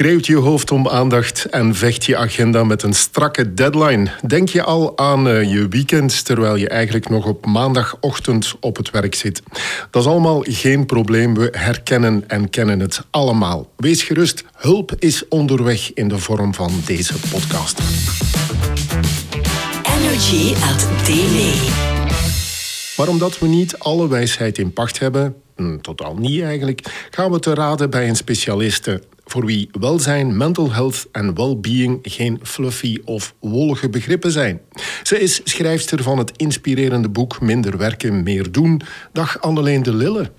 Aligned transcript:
Schreeuwt 0.00 0.26
je 0.26 0.36
hoofd 0.36 0.70
om 0.70 0.88
aandacht 0.88 1.44
en 1.44 1.74
vecht 1.74 2.04
je 2.04 2.16
agenda 2.16 2.64
met 2.64 2.82
een 2.82 2.94
strakke 2.94 3.54
deadline? 3.54 4.10
Denk 4.26 4.48
je 4.48 4.62
al 4.62 4.98
aan 4.98 5.28
uh, 5.28 5.52
je 5.52 5.68
weekend 5.68 6.24
terwijl 6.24 6.56
je 6.56 6.68
eigenlijk 6.68 7.08
nog 7.08 7.26
op 7.26 7.46
maandagochtend 7.46 8.54
op 8.60 8.76
het 8.76 8.90
werk 8.90 9.14
zit? 9.14 9.42
Dat 9.90 10.02
is 10.02 10.08
allemaal 10.08 10.44
geen 10.48 10.86
probleem. 10.86 11.34
We 11.34 11.48
herkennen 11.56 12.24
en 12.26 12.50
kennen 12.50 12.80
het 12.80 13.02
allemaal. 13.10 13.70
Wees 13.76 14.02
gerust, 14.02 14.44
hulp 14.54 14.94
is 14.98 15.28
onderweg 15.28 15.92
in 15.92 16.08
de 16.08 16.18
vorm 16.18 16.54
van 16.54 16.72
deze 16.84 17.14
podcast. 17.30 17.80
Energy 19.98 20.54
at 20.54 20.88
Daily. 21.06 21.54
Maar 22.96 23.08
omdat 23.08 23.38
we 23.38 23.46
niet 23.46 23.78
alle 23.78 24.08
wijsheid 24.08 24.58
in 24.58 24.72
pacht 24.72 24.98
hebben, 24.98 25.34
hm, 25.56 25.78
totaal 25.78 26.14
niet 26.14 26.42
eigenlijk, 26.42 27.08
gaan 27.10 27.30
we 27.30 27.38
te 27.38 27.54
raden 27.54 27.90
bij 27.90 28.08
een 28.08 28.16
specialiste 28.16 29.02
voor 29.30 29.46
wie 29.46 29.68
welzijn, 29.80 30.36
mental 30.36 30.72
health 30.72 31.08
en 31.12 31.34
well-being 31.34 31.98
geen 32.02 32.40
fluffy 32.42 32.98
of 33.04 33.34
wollige 33.40 33.88
begrippen 33.88 34.30
zijn. 34.32 34.60
Ze 35.02 35.20
is 35.20 35.40
schrijfster 35.44 36.02
van 36.02 36.18
het 36.18 36.32
inspirerende 36.36 37.08
boek 37.08 37.40
Minder 37.40 37.78
werken, 37.78 38.22
meer 38.22 38.52
doen. 38.52 38.80
Dag 39.12 39.40
Anneleen 39.40 39.82
de 39.82 39.94
Lille. 39.94 40.30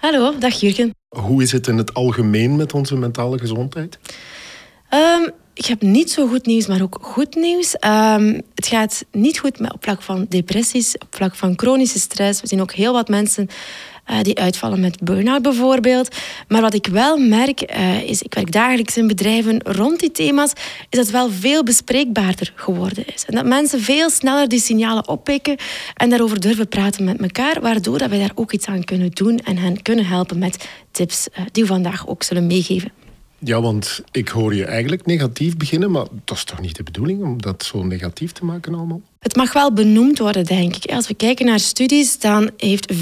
Hallo, 0.00 0.38
dag 0.38 0.60
Jurgen. 0.60 0.94
Hoe 1.08 1.42
is 1.42 1.52
het 1.52 1.66
in 1.66 1.76
het 1.76 1.94
algemeen 1.94 2.56
met 2.56 2.74
onze 2.74 2.96
mentale 2.96 3.38
gezondheid? 3.38 3.98
Um, 4.90 5.30
ik 5.54 5.66
heb 5.66 5.82
niet 5.82 6.10
zo 6.10 6.26
goed 6.26 6.46
nieuws, 6.46 6.66
maar 6.66 6.82
ook 6.82 6.98
goed 7.00 7.34
nieuws. 7.34 7.76
Um, 7.84 8.40
het 8.54 8.66
gaat 8.66 9.04
niet 9.12 9.38
goed 9.38 9.58
met, 9.58 9.72
op 9.72 9.84
vlak 9.84 10.02
van 10.02 10.26
depressies, 10.28 10.98
op 10.98 11.08
vlak 11.10 11.34
van 11.34 11.52
chronische 11.56 11.98
stress. 11.98 12.40
We 12.40 12.46
zien 12.46 12.60
ook 12.60 12.72
heel 12.72 12.92
wat 12.92 13.08
mensen 13.08 13.48
uh, 14.10 14.20
die 14.22 14.38
uitvallen 14.38 14.80
met 14.80 15.00
burn-out 15.00 15.42
bijvoorbeeld. 15.42 16.16
Maar 16.48 16.60
wat 16.60 16.74
ik 16.74 16.86
wel 16.86 17.16
merk, 17.18 17.76
uh, 17.76 18.02
is, 18.02 18.22
ik 18.22 18.34
werk 18.34 18.52
dagelijks 18.52 18.96
in 18.96 19.06
bedrijven 19.06 19.62
rond 19.62 20.00
die 20.00 20.10
thema's, 20.10 20.52
is 20.52 20.86
dat 20.90 21.00
het 21.00 21.10
wel 21.10 21.30
veel 21.30 21.62
bespreekbaarder 21.62 22.52
geworden 22.54 23.04
is. 23.14 23.24
En 23.24 23.34
dat 23.34 23.44
mensen 23.44 23.80
veel 23.80 24.10
sneller 24.10 24.48
die 24.48 24.60
signalen 24.60 25.08
oppikken 25.08 25.56
en 25.94 26.10
daarover 26.10 26.40
durven 26.40 26.68
praten 26.68 27.04
met 27.04 27.20
elkaar, 27.20 27.60
waardoor 27.60 27.98
dat 27.98 28.10
wij 28.10 28.18
daar 28.18 28.32
ook 28.34 28.52
iets 28.52 28.66
aan 28.66 28.84
kunnen 28.84 29.10
doen 29.10 29.38
en 29.38 29.56
hen 29.56 29.82
kunnen 29.82 30.06
helpen 30.06 30.38
met 30.38 30.68
tips 30.90 31.28
uh, 31.32 31.44
die 31.52 31.62
we 31.62 31.68
vandaag 31.68 32.06
ook 32.06 32.22
zullen 32.22 32.46
meegeven. 32.46 32.92
Ja, 33.38 33.60
want 33.60 34.02
ik 34.10 34.28
hoor 34.28 34.54
je 34.54 34.64
eigenlijk 34.64 35.06
negatief 35.06 35.56
beginnen, 35.56 35.90
maar 35.90 36.06
dat 36.24 36.36
is 36.36 36.44
toch 36.44 36.60
niet 36.60 36.76
de 36.76 36.82
bedoeling 36.82 37.22
om 37.22 37.42
dat 37.42 37.64
zo 37.64 37.82
negatief 37.82 38.32
te 38.32 38.44
maken 38.44 38.74
allemaal? 38.74 39.00
Het 39.26 39.36
mag 39.36 39.52
wel 39.52 39.72
benoemd 39.72 40.18
worden, 40.18 40.44
denk 40.44 40.76
ik. 40.76 40.92
Als 40.92 41.08
we 41.08 41.14
kijken 41.14 41.46
naar 41.46 41.60
studies, 41.60 42.18
dan 42.18 42.50
heeft 42.56 42.92
44% 42.94 42.96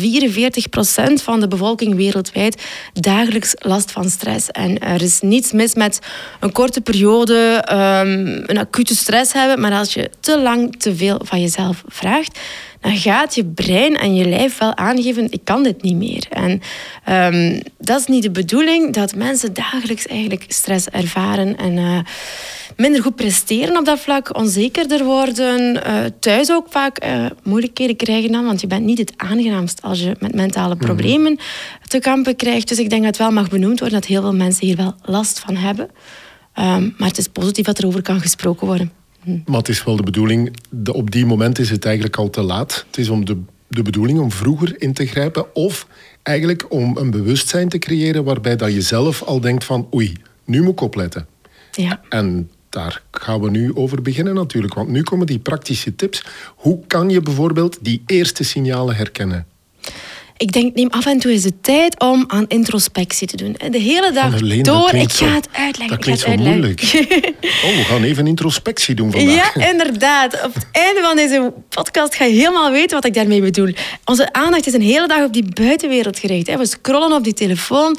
van 1.23 1.41
de 1.41 1.49
bevolking 1.49 1.95
wereldwijd 1.95 2.63
dagelijks 2.93 3.55
last 3.59 3.93
van 3.93 4.11
stress. 4.11 4.51
En 4.51 4.79
er 4.79 5.03
is 5.03 5.21
niets 5.21 5.53
mis 5.53 5.75
met 5.75 5.99
een 6.41 6.53
korte 6.53 6.81
periode 6.81 7.65
um, 7.73 8.43
een 8.47 8.59
acute 8.59 8.97
stress 8.97 9.33
hebben, 9.33 9.61
maar 9.61 9.73
als 9.73 9.95
je 9.95 10.11
te 10.21 10.41
lang 10.41 10.77
te 10.77 10.97
veel 10.97 11.21
van 11.25 11.41
jezelf 11.41 11.83
vraagt, 11.87 12.39
dan 12.85 12.97
gaat 12.97 13.35
je 13.35 13.45
brein 13.45 13.97
en 13.97 14.15
je 14.15 14.29
lijf 14.29 14.59
wel 14.59 14.77
aangeven, 14.77 15.33
ik 15.33 15.41
kan 15.45 15.63
dit 15.63 15.83
niet 15.83 15.97
meer. 15.97 16.27
En 16.31 16.61
um, 17.35 17.63
dat 17.79 18.01
is 18.01 18.07
niet 18.07 18.23
de 18.23 18.31
bedoeling, 18.31 18.93
dat 18.93 19.15
mensen 19.15 19.55
dagelijks 19.55 20.07
eigenlijk 20.07 20.45
stress 20.49 20.89
ervaren 20.89 21.57
en 21.57 21.77
uh, 21.77 21.99
minder 22.77 23.03
goed 23.03 23.17
presteren 23.17 23.77
op 23.77 23.85
dat 23.85 24.01
vlak, 24.01 24.37
onzekerder 24.37 25.05
worden, 25.05 25.83
uh, 25.87 26.05
thuis 26.19 26.51
ook 26.51 26.67
vaak 26.71 27.05
uh, 27.05 27.27
moeilijkheden 27.43 27.97
krijgen 27.97 28.33
dan, 28.33 28.45
want 28.45 28.61
je 28.61 28.67
bent 28.67 28.85
niet 28.85 28.99
het 28.99 29.13
aangenaamst 29.17 29.83
als 29.83 30.01
je 30.01 30.17
met 30.19 30.35
mentale 30.35 30.75
mhm. 30.75 30.85
problemen 30.85 31.33
mm 31.33 31.39
-hmm. 31.39 31.89
te 31.89 31.99
kampen 31.99 32.37
krijgt. 32.37 32.69
Dus 32.69 32.79
ik 32.79 32.91
denk 32.91 33.03
dat 33.03 33.11
het 33.11 33.21
wel 33.21 33.33
mag 33.33 33.49
benoemd 33.49 33.81
worden 33.81 34.01
dat 34.01 34.09
heel 34.09 34.21
veel 34.21 34.35
mensen 34.35 34.67
hier 34.67 34.77
wel 34.77 34.95
last 35.03 35.39
van 35.39 35.57
hebben. 35.57 35.91
Um, 36.59 36.95
maar 36.99 37.09
het 37.09 37.19
is 37.19 37.29
positief 37.29 37.65
dat 37.65 37.79
er 37.79 37.87
over 37.87 38.03
kan 38.03 38.21
gesproken 38.21 38.67
worden. 38.67 38.93
Maar 39.45 39.59
het 39.59 39.69
is 39.69 39.85
wel 39.85 39.97
de 39.97 40.03
bedoeling, 40.03 40.57
de, 40.71 40.95
op 40.95 41.11
die 41.11 41.27
moment 41.27 41.59
is 41.59 41.71
het 41.71 41.85
eigenlijk 41.85 42.17
al 42.17 42.31
te 42.31 42.43
laat. 42.43 42.85
Het 42.87 42.99
is 42.99 43.09
om 43.09 43.25
de, 43.25 43.41
de 43.69 43.83
bedoeling 43.83 44.19
om 44.19 44.31
vroeger 44.31 44.83
in 44.83 44.93
te 44.93 45.07
grijpen 45.07 45.55
of 45.55 45.87
eigenlijk 46.23 46.73
om 46.73 46.97
een 46.97 47.11
bewustzijn 47.11 47.69
te 47.69 47.79
creëren 47.79 48.25
waarbij 48.25 48.57
dat 48.57 48.73
je 48.73 48.81
zelf 48.81 49.23
al 49.23 49.41
denkt 49.41 49.65
van 49.65 49.89
oei, 49.95 50.13
nu 50.45 50.63
moet 50.63 50.73
ik 50.73 50.81
opletten. 50.81 51.27
Ja. 51.71 52.01
En 52.09 52.51
daar 52.75 53.03
gaan 53.11 53.41
we 53.41 53.51
nu 53.51 53.75
over 53.75 54.03
beginnen 54.03 54.35
natuurlijk, 54.35 54.75
want 54.75 54.89
nu 54.89 55.03
komen 55.03 55.27
die 55.27 55.39
praktische 55.39 55.97
tips. 55.97 56.25
Hoe 56.57 56.87
kan 56.87 57.11
je 57.11 57.21
bijvoorbeeld 57.21 57.79
die 57.81 58.03
eerste 58.07 58.45
signalen 58.45 58.97
herkennen? 58.97 59.47
Ik 60.37 60.53
denk, 60.53 60.75
neem 60.75 60.89
af 60.91 61.07
en 61.07 61.19
toe 61.19 61.33
eens 61.33 61.43
de 61.43 61.61
tijd 61.61 62.01
om 62.01 62.25
aan 62.27 62.45
introspectie 62.49 63.27
te 63.27 63.37
doen. 63.37 63.57
De 63.71 63.79
hele 63.79 64.13
dag 64.13 64.41
door. 64.41 64.95
Ik 64.95 65.13
ga 65.13 65.35
het 65.35 65.49
uitleggen. 65.53 65.89
Dat 65.89 65.99
klinkt 65.99 66.21
zo 66.21 66.35
moeilijk. 66.37 66.81
oh, 67.65 67.77
we 67.77 67.85
gaan 67.87 68.03
even 68.03 68.27
introspectie 68.27 68.95
doen 68.95 69.13
vandaag. 69.13 69.55
Ja, 69.55 69.71
inderdaad. 69.71 70.45
Op 70.45 70.55
het 70.55 70.67
einde 70.85 71.01
van 71.01 71.17
deze 71.17 71.53
podcast 71.69 72.15
ga 72.15 72.25
je 72.25 72.35
helemaal 72.35 72.71
weten 72.71 72.97
wat 72.97 73.05
ik 73.05 73.15
daarmee 73.15 73.41
bedoel. 73.41 73.73
Onze 74.05 74.33
aandacht 74.33 74.67
is 74.67 74.73
een 74.73 74.83
hele 74.83 75.09
dag 75.09 75.25
op 75.25 75.33
die 75.33 75.45
buitenwereld 75.55 76.19
gericht. 76.19 76.57
We 76.57 76.67
scrollen 76.67 77.13
op 77.13 77.25
die 77.25 77.35
telefoon. 77.35 77.99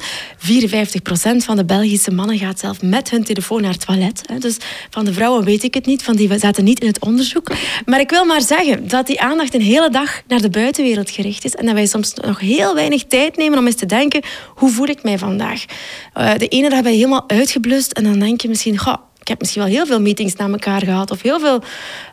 van 1.36 1.56
de 1.56 1.64
Belgische 1.64 2.10
mannen 2.10 2.38
gaat 2.38 2.58
zelf 2.58 2.82
met 2.82 3.10
hun 3.10 3.24
telefoon 3.24 3.62
naar 3.62 3.72
het 3.72 3.86
toilet. 3.86 4.22
Dus 4.38 4.56
van 4.90 5.04
de 5.04 5.12
vrouwen 5.12 5.44
weet 5.44 5.62
ik 5.62 5.74
het 5.74 5.86
niet, 5.86 6.02
van 6.02 6.16
die 6.16 6.38
zaten 6.38 6.64
niet 6.64 6.80
in 6.80 6.86
het 6.86 7.00
onderzoek. 7.00 7.52
Maar 7.84 8.00
ik 8.00 8.10
wil 8.10 8.24
maar 8.24 8.42
zeggen 8.42 8.88
dat 8.88 9.06
die 9.06 9.20
aandacht 9.20 9.54
een 9.54 9.60
hele 9.60 9.90
dag 9.90 10.22
naar 10.28 10.40
de 10.40 10.50
buitenwereld 10.50 11.10
gericht 11.10 11.44
is. 11.44 11.54
En 11.54 11.66
dat 11.66 11.74
wij 11.74 11.86
soms 11.86 12.14
nog 12.26 12.40
heel 12.40 12.74
weinig 12.74 13.04
tijd 13.04 13.36
nemen 13.36 13.58
om 13.58 13.66
eens 13.66 13.76
te 13.76 13.86
denken, 13.86 14.22
hoe 14.54 14.70
voel 14.70 14.86
ik 14.86 15.02
mij 15.02 15.18
vandaag? 15.18 15.64
Uh, 16.14 16.34
de 16.34 16.48
ene 16.48 16.70
dag 16.70 16.82
ben 16.82 16.92
je 16.92 16.98
helemaal 16.98 17.24
uitgeblust 17.26 17.92
en 17.92 18.04
dan 18.04 18.18
denk 18.18 18.40
je 18.40 18.48
misschien, 18.48 18.78
goh, 18.78 18.96
ik 19.26 19.32
heb 19.32 19.40
misschien 19.40 19.62
wel 19.62 19.70
heel 19.70 19.86
veel 19.86 20.00
meetings 20.00 20.34
na 20.34 20.48
elkaar 20.48 20.82
gehad 20.82 21.10
of 21.10 21.22
heel 21.22 21.40
veel 21.40 21.62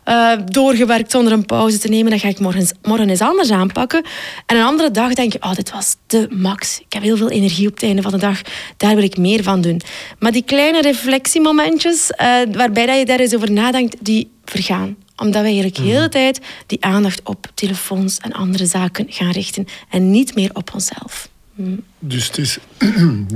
uh, 0.08 0.32
doorgewerkt 0.44 1.10
zonder 1.10 1.32
een 1.32 1.46
pauze 1.46 1.78
te 1.78 1.88
nemen. 1.88 2.10
Dan 2.10 2.18
ga 2.18 2.28
ik 2.28 2.38
morgen, 2.38 3.08
eens 3.08 3.20
anders 3.20 3.50
aanpakken. 3.50 4.04
En 4.46 4.56
een 4.56 4.64
andere 4.64 4.90
dag 4.90 5.12
denk 5.12 5.32
je, 5.32 5.42
oh, 5.42 5.54
dit 5.54 5.70
was 5.70 5.96
de 6.06 6.26
max. 6.30 6.78
Ik 6.78 6.92
heb 6.92 7.02
heel 7.02 7.16
veel 7.16 7.30
energie 7.30 7.66
op 7.66 7.74
het 7.74 7.82
einde 7.82 8.02
van 8.02 8.10
de 8.10 8.18
dag. 8.18 8.40
Daar 8.76 8.94
wil 8.94 9.04
ik 9.04 9.16
meer 9.16 9.42
van 9.42 9.60
doen. 9.60 9.80
Maar 10.18 10.32
die 10.32 10.44
kleine 10.44 10.80
reflectiemomentjes, 10.80 12.10
uh, 12.10 12.54
waarbij 12.56 12.86
dat 12.86 12.98
je 12.98 13.04
daar 13.04 13.20
eens 13.20 13.34
over 13.34 13.52
nadenkt, 13.52 13.96
die 14.00 14.30
vergaan 14.44 14.96
omdat 15.16 15.42
wij 15.42 15.52
eigenlijk 15.52 15.76
de 15.76 15.82
hele 15.82 16.08
tijd 16.08 16.40
die 16.66 16.84
aandacht 16.84 17.20
op 17.22 17.50
telefoons 17.54 18.18
en 18.18 18.32
andere 18.32 18.66
zaken 18.66 19.06
gaan 19.08 19.30
richten 19.30 19.66
en 19.90 20.10
niet 20.10 20.34
meer 20.34 20.50
op 20.52 20.74
onszelf. 20.74 21.28
Mhm. 21.54 21.76
Dus, 21.98 22.26
het 22.26 22.38
is, 22.38 22.58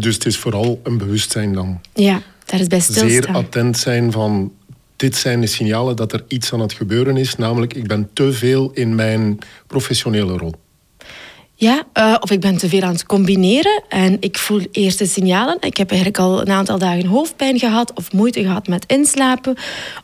dus 0.04 0.14
het 0.14 0.26
is 0.26 0.36
vooral 0.36 0.80
een 0.82 0.98
bewustzijn 0.98 1.52
dan? 1.52 1.80
Ja, 1.94 2.22
daar 2.44 2.60
is 2.60 2.66
bij 2.66 2.80
stilstaan. 2.80 3.10
Zeer 3.10 3.26
attent 3.26 3.78
zijn 3.78 4.12
van 4.12 4.52
dit 4.96 5.16
zijn 5.16 5.40
de 5.40 5.46
signalen 5.46 5.96
dat 5.96 6.12
er 6.12 6.24
iets 6.28 6.52
aan 6.52 6.60
het 6.60 6.72
gebeuren 6.72 7.16
is, 7.16 7.36
namelijk 7.36 7.74
ik 7.74 7.86
ben 7.86 8.10
te 8.12 8.32
veel 8.32 8.70
in 8.74 8.94
mijn 8.94 9.38
professionele 9.66 10.36
rol. 10.36 10.54
Ja, 11.60 11.82
uh, 11.94 12.16
of 12.20 12.30
ik 12.30 12.40
ben 12.40 12.56
te 12.56 12.68
veel 12.68 12.82
aan 12.82 12.92
het 12.92 13.06
combineren 13.06 13.82
en 13.88 14.16
ik 14.20 14.38
voel 14.38 14.60
eerste 14.72 15.06
signalen. 15.06 15.56
Ik 15.60 15.76
heb 15.76 15.88
eigenlijk 15.88 16.18
al 16.18 16.40
een 16.40 16.50
aantal 16.50 16.78
dagen 16.78 17.06
hoofdpijn 17.06 17.58
gehad 17.58 17.92
of 17.94 18.12
moeite 18.12 18.42
gehad 18.42 18.66
met 18.66 18.84
inslapen. 18.86 19.56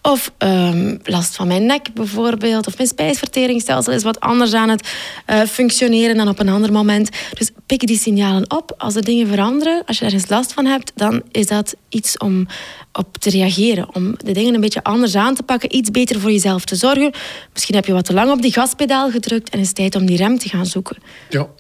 Of 0.03 0.33
um, 0.39 0.99
last 1.05 1.37
van 1.37 1.47
mijn 1.47 1.67
nek 1.67 1.95
bijvoorbeeld. 1.95 2.67
Of 2.67 2.77
mijn 2.77 2.89
spijsverteringsstelsel 2.89 3.93
is 3.93 4.03
wat 4.03 4.21
anders 4.21 4.53
aan 4.53 4.69
het 4.69 4.89
uh, 5.31 5.41
functioneren 5.43 6.17
dan 6.17 6.29
op 6.29 6.39
een 6.39 6.49
ander 6.49 6.73
moment. 6.73 7.09
Dus 7.39 7.51
pik 7.67 7.87
die 7.87 7.99
signalen 7.99 8.51
op. 8.51 8.75
Als 8.79 8.95
de 8.95 9.03
dingen 9.03 9.27
veranderen, 9.27 9.83
als 9.87 9.99
je 9.99 10.05
ergens 10.05 10.29
last 10.29 10.53
van 10.53 10.67
hebt, 10.67 10.93
dan 10.95 11.23
is 11.31 11.47
dat 11.47 11.75
iets 11.89 12.19
om 12.19 12.47
op 12.93 13.17
te 13.17 13.31
reageren. 13.31 13.95
Om 13.95 14.15
de 14.17 14.33
dingen 14.33 14.55
een 14.55 14.61
beetje 14.61 14.83
anders 14.83 15.17
aan 15.17 15.35
te 15.35 15.43
pakken. 15.43 15.77
Iets 15.77 15.91
beter 15.91 16.21
voor 16.21 16.31
jezelf 16.31 16.65
te 16.65 16.77
zorgen. 16.77 17.13
Misschien 17.53 17.75
heb 17.75 17.87
je 17.87 17.93
wat 17.93 18.05
te 18.05 18.13
lang 18.13 18.31
op 18.31 18.43
die 18.43 18.53
gaspedaal 18.53 19.11
gedrukt 19.11 19.51
en 19.51 19.59
is 19.59 19.67
het 19.67 19.77
tijd 19.77 19.95
om 19.95 20.07
die 20.07 20.17
rem 20.17 20.39
te 20.39 20.49
gaan 20.49 20.67
zoeken. 20.67 20.97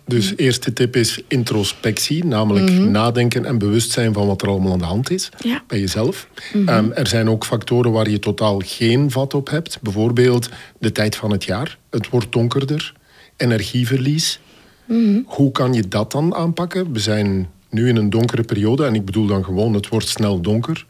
Dus 0.07 0.37
eerste 0.37 0.73
tip 0.73 0.97
is 0.97 1.23
introspectie. 1.29 2.25
Namelijk 2.25 2.71
mm 2.71 2.77
-hmm. 2.77 2.91
nadenken 2.91 3.45
en 3.45 3.59
bewustzijn 3.59 4.13
van 4.13 4.27
wat 4.27 4.43
er 4.43 4.49
allemaal 4.49 4.73
aan 4.73 4.79
de 4.79 4.85
hand 4.85 5.11
is. 5.11 5.29
Ja. 5.39 5.63
Bij 5.67 5.81
jezelf. 5.81 6.29
Mm 6.53 6.67
-hmm. 6.67 6.77
um, 6.77 6.93
er 6.93 7.07
zijn 7.07 7.29
ook 7.31 7.45
factoren 7.45 7.93
waar 7.93 8.11
je 8.11 8.19
totaal 8.19 8.63
geen 8.65 9.11
vat 9.11 9.35
op 9.35 9.51
hebt. 9.51 9.79
Bijvoorbeeld 9.83 10.49
de 10.79 10.93
tijd 10.93 11.17
van 11.17 11.31
het 11.31 11.45
jaar. 11.45 11.79
Het 11.91 12.11
wordt 12.11 12.33
donkerder. 12.33 12.93
Energieverlies. 13.37 14.41
-hmm. 14.87 15.25
Hoe 15.27 15.53
kan 15.53 15.73
je 15.73 15.89
dat 15.89 16.13
dan 16.13 16.35
aanpakken? 16.35 16.93
We 16.93 16.99
zijn 16.99 17.49
nu 17.71 17.89
in 17.89 17.97
een 17.97 18.11
donkere 18.11 18.43
periode. 18.43 18.85
En 18.85 18.95
ik 18.95 19.05
bedoel 19.05 19.27
dan 19.27 19.45
gewoon, 19.45 19.75
het 19.75 19.89
wordt 19.89 20.09
snel 20.09 20.41
donker 20.41 20.87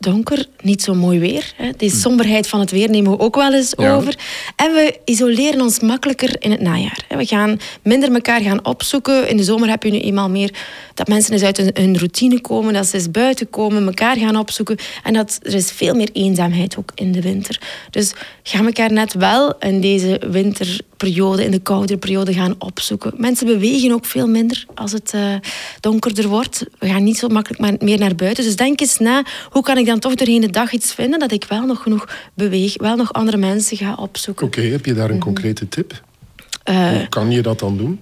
donker, 0.00 0.46
niet 0.60 0.82
zo 0.82 0.94
mooi 0.94 1.18
weer. 1.18 1.52
Hè. 1.56 1.70
Die 1.76 1.90
hm. 1.90 1.96
somberheid 1.96 2.48
van 2.48 2.60
het 2.60 2.70
weer 2.70 2.90
nemen 2.90 3.10
we 3.10 3.18
ook 3.18 3.34
wel 3.34 3.54
eens 3.54 3.76
over. 3.76 4.18
En 4.56 4.72
we 4.72 4.98
isoleren 5.04 5.60
ons 5.60 5.80
makkelijker 5.80 6.36
in 6.38 6.50
het 6.50 6.60
najaar. 6.60 7.04
We 7.08 7.26
gaan 7.26 7.60
minder 7.82 8.12
elkaar 8.12 8.40
gaan 8.40 8.64
opzoeken. 8.64 9.28
In 9.28 9.36
de 9.36 9.42
zomer 9.42 9.68
heb 9.68 9.82
je 9.82 9.90
nu 9.90 9.98
eenmaal 9.98 10.30
meer 10.30 10.54
dat 11.00 11.08
mensen 11.08 11.32
eens 11.32 11.42
uit 11.42 11.56
hun, 11.56 11.98
routine 11.98 12.40
komen, 12.40 12.72
dat 12.72 12.86
ze 12.86 12.96
eens 12.96 13.10
buiten 13.10 13.50
komen, 13.50 13.86
elkaar 13.86 14.16
gaan 14.16 14.36
opzoeken. 14.36 14.76
En 15.02 15.12
dat 15.12 15.38
er 15.42 15.54
is 15.54 15.70
veel 15.70 15.94
meer 15.94 16.08
eenzaamheid 16.12 16.76
ook 16.76 16.92
in 16.94 17.12
de 17.12 17.20
winter. 17.20 17.60
Dus 17.90 18.12
gaan 18.42 18.66
elkaar 18.66 18.92
net 18.92 19.12
wel 19.14 19.58
in 19.58 19.80
deze 19.80 20.20
winterperiode, 20.30 21.44
in 21.44 21.50
de 21.50 21.58
koudere 21.58 21.98
periode 21.98 22.32
gaan 22.32 22.54
opzoeken. 22.58 23.12
Mensen 23.16 23.46
bewegen 23.46 23.92
ook 23.92 24.04
veel 24.04 24.28
minder 24.28 24.64
als 24.74 24.92
het 24.92 25.12
uh, 25.14 25.34
donkerder 25.80 26.28
wordt. 26.28 26.64
We 26.78 26.88
gaan 26.88 27.04
niet 27.04 27.18
zo 27.18 27.28
makkelijk 27.28 27.82
meer 27.82 27.98
naar 27.98 28.14
buiten. 28.14 28.44
Dus 28.44 28.56
denk 28.56 28.80
eens 28.80 28.98
na, 28.98 29.24
hoe 29.50 29.62
kan 29.62 29.78
ik 29.78 29.86
dan 29.86 29.98
toch 29.98 30.14
doorheen 30.14 30.40
de 30.40 30.50
dag 30.50 30.72
iets 30.72 30.94
vinden 30.94 31.18
dat 31.18 31.32
ik 31.32 31.44
wel 31.44 31.66
nog 31.66 31.82
genoeg 31.82 32.08
beweeg, 32.34 32.74
wel 32.76 32.96
nog 32.96 33.12
andere 33.12 33.36
mensen 33.36 33.76
ga 33.76 33.94
opzoeken. 33.94 34.46
Oké, 34.46 34.60
heb 34.60 34.86
je 34.86 34.94
daar 34.94 35.10
een 35.10 35.16
mhm. 35.16 35.24
concrete 35.24 35.68
tip? 35.68 36.02
Uh, 36.70 36.88
hoe 36.88 37.08
kan 37.08 37.30
je 37.30 37.42
dat 37.42 37.58
dan 37.58 37.76
doen? 37.76 38.00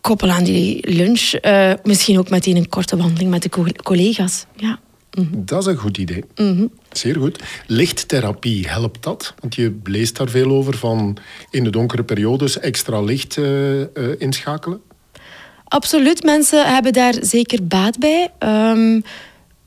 Koppel 0.00 0.30
aan 0.30 0.44
die 0.44 0.90
lunch. 0.94 1.32
Uh, 1.42 1.72
misschien 1.82 2.18
ook 2.18 2.30
meteen 2.30 2.56
een 2.56 2.68
korte 2.68 2.96
wandeling 2.96 3.30
met 3.30 3.42
de 3.42 3.74
collega's. 3.82 4.46
Ja. 4.56 4.78
Mhm. 5.14 5.44
Dat 5.44 5.60
is 5.60 5.66
een 5.66 5.76
goed 5.76 5.98
idee. 5.98 6.24
Mhm. 6.36 6.66
Zeer 6.92 7.16
goed. 7.16 7.42
Lichttherapie, 7.66 8.68
helpt 8.68 9.02
dat? 9.02 9.34
Want 9.40 9.54
je 9.54 9.78
leest 9.84 10.16
daar 10.16 10.28
veel 10.28 10.50
over 10.50 10.76
van 10.76 11.16
in 11.50 11.64
de 11.64 11.70
donkere 11.70 12.02
periodes 12.02 12.58
extra 12.58 13.00
licht 13.00 13.36
uh, 13.36 13.84
inschakelen. 14.18 14.80
Absoluut, 15.64 16.22
mensen 16.22 16.74
hebben 16.74 16.92
daar 16.92 17.14
zeker 17.20 17.66
baat 17.66 17.98
bij. 17.98 18.30
Um, 18.38 19.02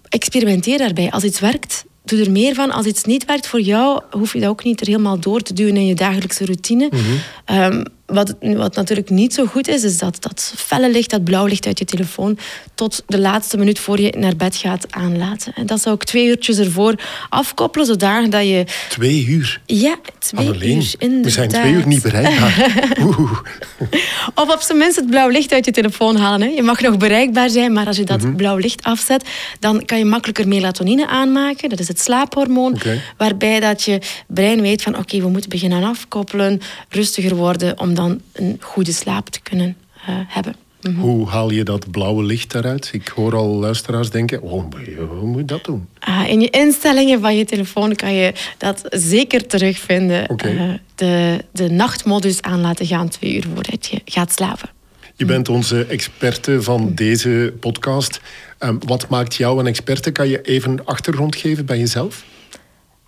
experimenteer 0.09 0.77
daarbij. 0.77 1.11
Als 1.11 1.23
iets 1.23 1.39
werkt, 1.39 1.85
doe 2.03 2.23
er 2.23 2.31
meer 2.31 2.55
van. 2.55 2.71
Als 2.71 2.85
iets 2.85 3.03
niet 3.03 3.25
werkt 3.25 3.47
voor 3.47 3.61
jou, 3.61 4.01
hoef 4.11 4.33
je 4.33 4.39
dat 4.39 4.49
ook 4.49 4.63
niet 4.63 4.81
er 4.81 4.87
helemaal 4.87 5.19
door 5.19 5.41
te 5.41 5.53
duwen 5.53 5.75
in 5.75 5.85
je 5.85 5.95
dagelijkse 5.95 6.45
routine. 6.45 6.89
Mm 6.91 7.83
wat, 8.13 8.35
wat 8.39 8.75
natuurlijk 8.75 9.09
niet 9.09 9.33
zo 9.33 9.45
goed 9.45 9.67
is, 9.67 9.83
is 9.83 9.97
dat 9.97 10.17
dat 10.19 10.53
felle 10.55 10.91
licht, 10.91 11.09
dat 11.09 11.23
blauw 11.23 11.45
licht 11.45 11.65
uit 11.65 11.79
je 11.79 11.85
telefoon, 11.85 12.37
tot 12.75 13.03
de 13.07 13.19
laatste 13.19 13.57
minuut 13.57 13.79
voor 13.79 13.99
je 13.99 14.13
naar 14.17 14.35
bed 14.35 14.55
gaat 14.55 14.85
aanlaten. 14.89 15.53
En 15.53 15.65
dat 15.65 15.81
zou 15.81 15.95
ik 15.95 16.03
twee 16.03 16.27
uurtjes 16.27 16.57
ervoor 16.57 16.95
afkoppelen, 17.29 17.87
zodat 17.87 18.31
dat 18.31 18.43
je... 18.47 18.65
Twee 18.89 19.25
uur? 19.25 19.61
Ja, 19.65 19.95
twee 20.19 20.47
uur, 20.47 20.95
We 21.21 21.29
zijn 21.29 21.49
twee 21.49 21.71
uur 21.71 21.87
niet 21.87 22.01
bereikbaar. 22.01 22.71
of 24.41 24.53
op 24.53 24.61
zijn 24.61 24.77
minst 24.77 24.95
het 24.95 25.09
blauw 25.09 25.29
licht 25.29 25.51
uit 25.51 25.65
je 25.65 25.71
telefoon 25.71 26.15
halen. 26.15 26.47
Hè. 26.47 26.53
Je 26.53 26.63
mag 26.63 26.81
nog 26.81 26.97
bereikbaar 26.97 27.49
zijn, 27.49 27.73
maar 27.73 27.87
als 27.87 27.97
je 27.97 28.03
dat 28.03 28.21
mhm. 28.21 28.35
blauw 28.35 28.57
licht 28.57 28.83
afzet, 28.83 29.29
dan 29.59 29.85
kan 29.85 29.97
je 29.97 30.05
makkelijker 30.05 30.47
melatonine 30.47 31.07
aanmaken. 31.07 31.69
Dat 31.69 31.79
is 31.79 31.87
het 31.87 31.99
slaaphormoon, 31.99 32.77
waarbij 33.17 33.59
dat 33.59 33.83
je 33.83 34.01
brein 34.27 34.61
weet 34.61 34.81
van 34.81 34.97
oké, 34.97 35.21
we 35.21 35.29
moeten 35.29 35.49
beginnen 35.49 35.83
afkoppelen, 35.83 36.61
rustiger 36.89 37.35
worden, 37.35 37.79
om 37.79 37.93
dan 37.93 38.02
een 38.33 38.57
goede 38.59 38.91
slaap 38.91 39.29
te 39.29 39.41
kunnen 39.41 39.75
uh, 40.09 40.15
hebben. 40.27 40.55
Mhm. 40.81 40.99
Hoe 40.99 41.27
haal 41.27 41.51
je 41.51 41.63
dat 41.63 41.91
blauwe 41.91 42.23
licht 42.23 42.55
eruit? 42.55 42.89
Ik 42.93 43.07
hoor 43.07 43.35
al 43.35 43.47
luisteraars 43.47 44.09
denken, 44.09 44.41
oh, 44.41 44.63
hoe 45.09 45.27
moet 45.27 45.39
je 45.39 45.45
dat 45.45 45.63
doen? 45.63 45.87
Ah, 45.99 46.27
in 46.27 46.41
je 46.41 46.49
instellingen 46.49 47.21
van 47.21 47.37
je 47.37 47.45
telefoon 47.45 47.95
kan 47.95 48.13
je 48.13 48.33
dat 48.57 48.81
zeker 48.89 49.47
terugvinden. 49.47 50.29
Okay. 50.29 50.53
Uh, 50.53 50.73
de, 50.95 51.45
de 51.51 51.69
nachtmodus 51.69 52.41
aan 52.41 52.61
laten 52.61 52.85
gaan 52.85 53.09
twee 53.09 53.35
uur 53.35 53.45
voordat 53.53 53.85
je 53.85 54.01
gaat 54.05 54.31
slapen. 54.31 54.69
Je 55.15 55.25
bent 55.25 55.49
onze 55.49 55.85
experte 55.85 56.61
van 56.61 56.91
deze 56.95 57.53
podcast. 57.59 58.19
Um, 58.59 58.79
wat 58.85 59.09
maakt 59.09 59.35
jou 59.35 59.59
een 59.59 59.67
experte? 59.67 60.11
Kan 60.11 60.27
je 60.27 60.41
even 60.41 60.85
achtergrond 60.85 61.35
geven 61.35 61.65
bij 61.65 61.77
jezelf? 61.77 62.23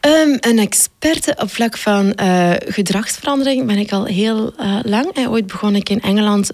Um, 0.06 0.38
een 0.40 0.60
experte 0.60 1.36
op 1.42 1.52
vlak 1.52 1.78
van 1.78 2.14
uh, 2.22 2.52
gedragsverandering 2.66 3.66
ben 3.66 3.78
ik 3.78 3.92
al 3.92 4.06
heel 4.06 4.54
uh, 4.60 4.80
lang. 4.84 5.12
En 5.14 5.30
ooit 5.30 5.48
begon 5.48 5.76
ik 5.76 5.90
in 5.90 6.02
Engeland 6.02 6.52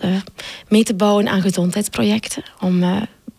mee 0.68 0.84
te 0.84 0.94
bouwen 0.94 1.28
aan 1.28 1.42
gezondheidsprojecten. 1.42 2.44
Om 2.60 2.84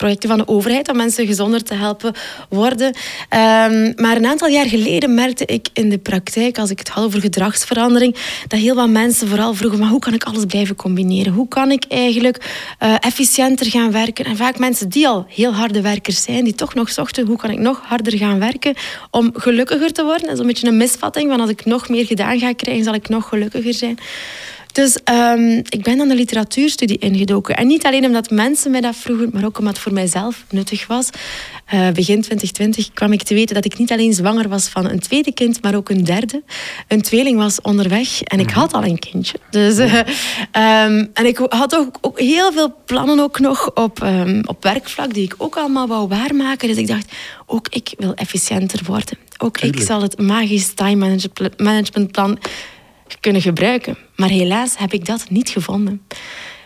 projecten 0.02 0.28
van 0.28 0.38
de 0.38 0.49
overheid 0.49 0.88
om 0.88 0.96
mensen 0.96 1.26
gezonder 1.26 1.62
te 1.62 1.75
helpen 1.75 2.12
worden. 2.49 2.94
Ehm, 3.28 3.93
maar 3.96 4.16
een 4.16 4.26
aantal 4.26 4.49
jaar 4.49 4.66
geleden 4.66 5.14
merkte 5.14 5.46
ik 5.46 5.69
in 5.72 5.88
de 5.88 5.99
praktijk, 5.99 6.58
als 6.58 6.70
ik 6.70 6.78
het 6.78 6.88
had 6.88 7.04
over 7.04 7.20
gedragsverandering, 7.20 8.16
dat 8.49 8.58
heel 8.58 8.75
wat 8.75 8.88
mensen 8.88 9.28
vooral 9.28 9.54
vroegen: 9.54 9.78
maar 9.78 9.88
hoe 9.88 9.99
kan 9.99 10.14
ik 10.14 10.25
alles 10.25 10.44
blijven 10.44 10.76
combineren? 10.76 11.32
Hoe 11.32 11.49
kan 11.49 11.70
ik 11.70 11.84
eigenlijk 11.88 12.37
uh, 12.82 12.94
efficiënter 13.00 13.66
gaan 13.66 13.93
werken? 13.93 14.25
En 14.25 14.37
vaak 14.37 14.58
mensen 14.58 14.88
die 14.88 15.08
al 15.08 15.26
heel 15.28 15.52
harde 15.52 15.81
werkers 15.81 16.22
zijn, 16.22 16.44
die 16.44 16.54
toch 16.54 16.75
nog 16.75 16.90
zochten: 16.90 17.26
hoe 17.26 17.37
kan 17.37 17.50
ik 17.50 17.58
nog 17.58 17.81
harder 17.84 18.16
gaan 18.16 18.38
werken 18.38 18.75
om 19.10 19.31
gelukkiger 19.34 19.93
te 19.93 20.04
worden? 20.04 20.22
Dat 20.26 20.32
is 20.32 20.38
een 20.38 20.46
beetje 20.46 20.66
een 20.66 20.76
misvatting, 20.76 21.28
want 21.28 21.40
als 21.40 21.50
ik 21.50 21.64
nog 21.64 21.88
meer 21.88 22.06
gedaan 22.06 22.38
ga 22.38 22.52
krijgen, 22.52 22.84
zal 22.84 22.94
ik 22.94 23.08
nog 23.08 23.28
gelukkiger 23.28 23.75
zijn. 23.75 23.99
Dus 24.72 24.98
um, 25.10 25.62
ik 25.69 25.82
ben 25.82 25.96
dan 25.96 26.08
de 26.08 26.14
literatuurstudie 26.14 26.98
ingedoken. 26.98 27.56
En 27.56 27.66
niet 27.66 27.84
alleen 27.84 28.04
omdat 28.04 28.30
mensen 28.30 28.70
mij 28.70 28.80
dat 28.80 28.96
vroegen, 28.96 29.30
maar 29.32 29.44
ook 29.44 29.58
omdat 29.58 29.72
het 29.72 29.82
voor 29.82 29.92
mijzelf 29.92 30.44
nuttig 30.50 30.86
was. 30.86 31.08
Uh, 31.74 31.90
begin 31.90 32.20
2020 32.20 32.92
kwam 32.92 33.12
ik 33.12 33.22
te 33.22 33.34
weten 33.34 33.54
dat 33.54 33.64
ik 33.64 33.78
niet 33.78 33.92
alleen 33.92 34.12
zwanger 34.12 34.48
was 34.48 34.69
van 34.69 34.90
een 34.90 35.00
tweede 35.00 35.32
kind, 35.32 35.62
maar 35.62 35.74
ook 35.74 35.88
een 35.88 36.04
derde. 36.04 36.42
Een 36.88 37.02
tweeling 37.02 37.38
was 37.38 37.60
onderweg 37.60 38.22
en 38.22 38.40
ik 38.40 38.46
mhm. 38.46 38.58
had 38.58 38.72
al 38.72 38.84
een 38.84 38.98
kindje. 38.98 39.38
Dus, 39.50 39.78
uh, 39.78 39.94
um, 39.94 40.04
en 41.14 41.26
ik 41.26 41.36
had 41.48 41.76
ook, 41.76 41.98
ook, 42.00 42.20
heel 42.20 42.52
veel 42.52 42.75
plannen 42.86 43.20
ook 43.20 43.38
nog 43.38 43.75
op, 43.75 44.02
um, 44.02 44.42
op 44.46 44.62
werkvlak 44.62 45.14
die 45.14 45.25
ik 45.25 45.34
ook 45.38 45.56
allemaal 45.56 45.88
wou 45.88 46.08
waarmaken. 46.08 46.68
Dus 46.68 46.76
ik 46.76 46.86
dacht, 46.86 47.12
ook 47.46 47.66
ik 47.68 47.94
wil 47.98 48.14
efficiënter 48.14 48.80
worden. 48.86 49.18
Ook 49.38 49.58
ik 49.58 49.80
zal 49.80 50.02
het 50.02 50.18
magisch 50.18 50.75
time 50.75 51.18
management 51.56 52.12
plan 52.12 52.38
kunnen 53.20 53.43
gebruiken. 53.43 53.97
Maar 54.17 54.29
helaas 54.29 54.79
heb 54.79 54.93
ik 54.93 55.06
dat 55.06 55.31
niet 55.31 55.49
gevonden. 55.49 56.03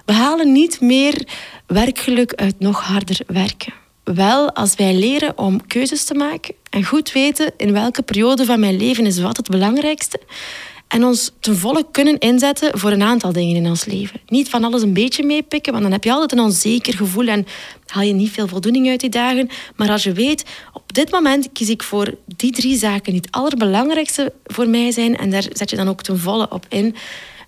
We 0.04 0.12
halen 0.12 0.52
niet 0.52 0.80
meer 0.80 1.28
werkgeluk 1.66 2.34
uit 2.34 2.54
nog 2.58 2.80
harder 2.80 3.18
werken. 3.26 3.72
Wel 4.04 4.52
als 4.52 4.74
wij 4.74 4.94
leren 4.94 5.38
om 5.38 5.66
keuzes 5.66 6.04
te 6.04 6.14
maken 6.14 6.54
en 6.70 6.84
goed 6.84 7.12
weten 7.12 7.52
in 7.56 7.72
welke 7.72 8.02
periode 8.02 8.44
van 8.44 8.60
mijn 8.60 8.76
leven 8.76 9.06
is 9.06 9.20
wat 9.20 9.36
het 9.36 9.48
belangrijkste. 9.48 10.20
En 10.88 11.04
ons 11.04 11.30
ten 11.40 11.56
volle 11.56 11.86
kunnen 11.90 12.18
inzetten 12.18 12.78
voor 12.78 12.90
een 12.90 13.02
aantal 13.02 13.32
dingen 13.32 13.56
in 13.56 13.66
ons 13.66 13.84
leven. 13.84 14.20
Niet 14.26 14.48
van 14.48 14.64
alles 14.64 14.82
een 14.82 14.92
beetje 14.92 15.24
meepikken, 15.24 15.72
want 15.72 15.84
dan 15.84 15.92
heb 15.92 16.04
je 16.04 16.12
altijd 16.12 16.32
een 16.32 16.40
onzeker 16.40 16.94
gevoel 16.94 17.26
en 17.26 17.46
haal 17.86 18.02
je 18.02 18.12
niet 18.12 18.30
veel 18.30 18.48
voldoening 18.48 18.88
uit 18.88 19.00
die 19.00 19.10
dagen. 19.10 19.48
Maar 19.76 19.90
als 19.90 20.02
je 20.02 20.12
weet, 20.12 20.44
op 20.72 20.92
dit 20.92 21.10
moment 21.10 21.52
kies 21.52 21.68
ik 21.68 21.82
voor 21.82 22.14
die 22.36 22.52
drie 22.52 22.76
zaken 22.76 23.12
die 23.12 23.20
het 23.20 23.32
allerbelangrijkste 23.32 24.32
voor 24.44 24.68
mij 24.68 24.90
zijn. 24.90 25.16
En 25.16 25.30
daar 25.30 25.44
zet 25.52 25.70
je 25.70 25.76
dan 25.76 25.88
ook 25.88 26.02
ten 26.02 26.18
volle 26.18 26.50
op 26.50 26.66
in. 26.68 26.94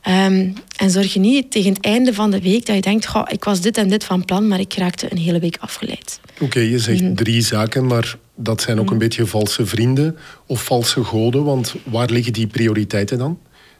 Um, 0.06 0.52
en 0.76 0.90
zorg 0.90 1.12
je 1.12 1.20
niet 1.20 1.50
tegen 1.50 1.72
het 1.72 1.84
einde 1.84 2.14
van 2.14 2.30
de 2.30 2.40
week 2.40 2.66
dat 2.66 2.74
je 2.74 2.82
denkt, 2.82 3.06
goh, 3.06 3.24
ik 3.28 3.44
was 3.44 3.60
dit 3.60 3.76
en 3.76 3.88
dit 3.88 4.04
van 4.04 4.24
plan, 4.24 4.48
maar 4.48 4.60
ik 4.60 4.74
raakte 4.74 5.06
een 5.10 5.18
hele 5.18 5.38
week 5.38 5.56
afgeleid. 5.60 6.20
Oké, 6.40 6.60
je 6.60 6.78
zegt 6.78 7.02
mhm. 7.02 7.14
drie 7.14 7.42
zaken, 7.42 7.86
maar 7.86 8.16
dat 8.36 8.60
zijn 8.60 8.78
ook 8.78 8.86
een 8.86 8.90
mhm. 8.90 9.02
beetje 9.02 9.26
valse 9.26 9.66
vrienden 9.66 10.16
of 10.46 10.64
valse 10.64 11.04
goden. 11.04 11.44
Want 11.44 11.74
waar 11.84 12.10
liggen 12.10 12.32
die 12.32 12.46
prioriteiten 12.46 13.18
dan? 13.18 13.38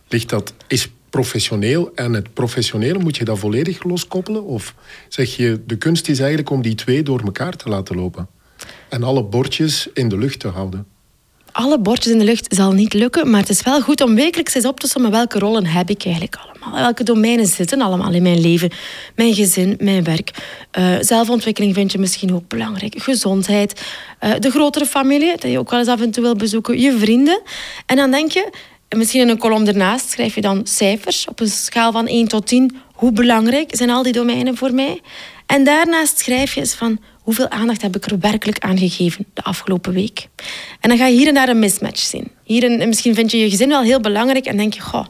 Ligt 0.09 0.29
dat, 0.29 0.55
is 0.67 0.89
professioneel 1.11 1.95
en 1.95 2.13
het 2.13 2.35
professionele, 2.35 2.99
moet 2.99 3.17
je 3.17 3.25
dat 3.25 3.39
volledig 3.39 3.83
loskoppelen? 3.83 4.45
Of 4.45 4.75
zeg 5.09 5.37
je, 5.37 5.61
de 5.67 5.77
kunst 5.77 6.09
is 6.09 6.19
eigenlijk 6.19 6.51
om 6.51 6.63
die 6.63 6.75
twee 6.75 7.03
door 7.03 7.21
elkaar 7.21 7.57
te 7.57 7.69
laten 7.69 7.97
lopen? 7.97 8.29
En 8.89 9.03
alle 9.03 9.25
bordjes 9.25 9.89
in 9.95 10.09
de 10.09 10.19
lucht 10.19 10.41
te 10.41 10.49
houden? 10.49 10.87
Alle 11.59 11.79
bordjes 11.79 12.13
in 12.13 12.19
de 12.19 12.25
lucht 12.25 12.55
zal 12.55 12.73
niet 12.73 12.95
lukken, 12.95 13.31
maar 13.31 13.41
het 13.41 13.49
is 13.49 13.63
wel 13.63 13.81
goed 13.81 14.01
om 14.01 14.15
wekelijks 14.15 14.55
eens 14.55 14.67
op 14.67 14.81
te 14.81 14.89
sommen 14.89 15.11
welke 15.11 15.39
rollen 15.39 15.67
heb 15.67 15.91
ik 15.91 16.05
eigenlijk 16.05 16.37
allemaal. 16.37 16.81
Welke 16.81 17.03
domeinen 17.03 17.47
zitten 17.47 17.81
allemaal 17.81 18.13
in 18.13 18.23
mijn 18.23 18.41
leven. 18.41 18.71
Mijn 19.17 19.35
gezin, 19.35 19.77
mijn 19.79 20.05
werk. 20.05 20.31
Uh, 20.79 20.97
zelfontwikkeling 21.01 21.75
vind 21.75 21.93
je 21.93 21.99
misschien 21.99 22.35
ook 22.35 22.49
belangrijk. 22.49 23.03
Gezondheid. 23.03 23.83
Uh, 24.25 24.31
de 24.39 24.51
grotere 24.51 24.87
familie, 24.87 25.31
dat 25.31 25.51
je 25.51 25.59
ook 25.59 25.71
wel 25.71 25.79
eens 25.79 25.89
af 25.89 26.01
en 26.01 26.11
toe 26.11 26.23
wil 26.23 26.37
bezoeken. 26.37 26.81
Je 26.81 26.99
vrienden. 26.99 27.43
En 27.87 27.97
dan 27.97 28.11
denk 28.11 28.31
je, 28.31 28.51
misschien 28.97 29.21
in 29.21 29.29
een 29.29 29.39
kolom 29.39 29.67
ernaast 29.67 30.11
schrijf 30.11 30.35
je 30.35 30.41
dan 30.41 30.67
cijfers 30.67 31.29
op 31.29 31.41
een 31.41 31.49
schaal 31.49 31.93
van 31.93 32.07
1 32.07 32.29
tot 32.29 32.47
10. 32.47 32.77
Hoe 32.93 33.13
belangrijk 33.13 33.77
zijn 33.77 33.91
al 33.91 34.03
die 34.03 34.13
domeinen 34.13 34.57
voor 34.57 34.73
mij? 34.75 35.01
En 35.47 35.65
daarnaast 35.65 36.19
schrijf 36.19 36.55
je 36.55 36.61
eens 36.61 36.75
van 36.75 36.99
hoeveel 37.29 37.49
aandacht 37.49 37.83
heb 37.83 37.97
ik 37.97 38.05
er 38.05 38.19
werkelijk 38.19 38.59
aan 38.59 38.79
gegeven 38.79 39.27
de 39.35 39.43
afgelopen 39.43 39.93
week. 39.93 40.29
En 40.81 40.89
dan 40.89 40.99
ga 40.99 41.07
je 41.07 41.17
hier 41.17 41.29
en 41.29 41.35
daar 41.35 41.49
een 41.49 41.59
mismatch 41.59 42.01
zien. 42.01 42.31
Hier 42.45 42.65
en, 42.65 42.89
misschien 42.89 43.15
vind 43.15 43.31
je 43.31 43.39
je 43.39 43.51
gezin 43.51 43.69
wel 43.69 43.83
heel 43.83 44.01
belangrijk 44.01 44.47
en 44.47 44.57
denk 44.57 44.75
je, 44.75 44.81
goh, 44.81 45.07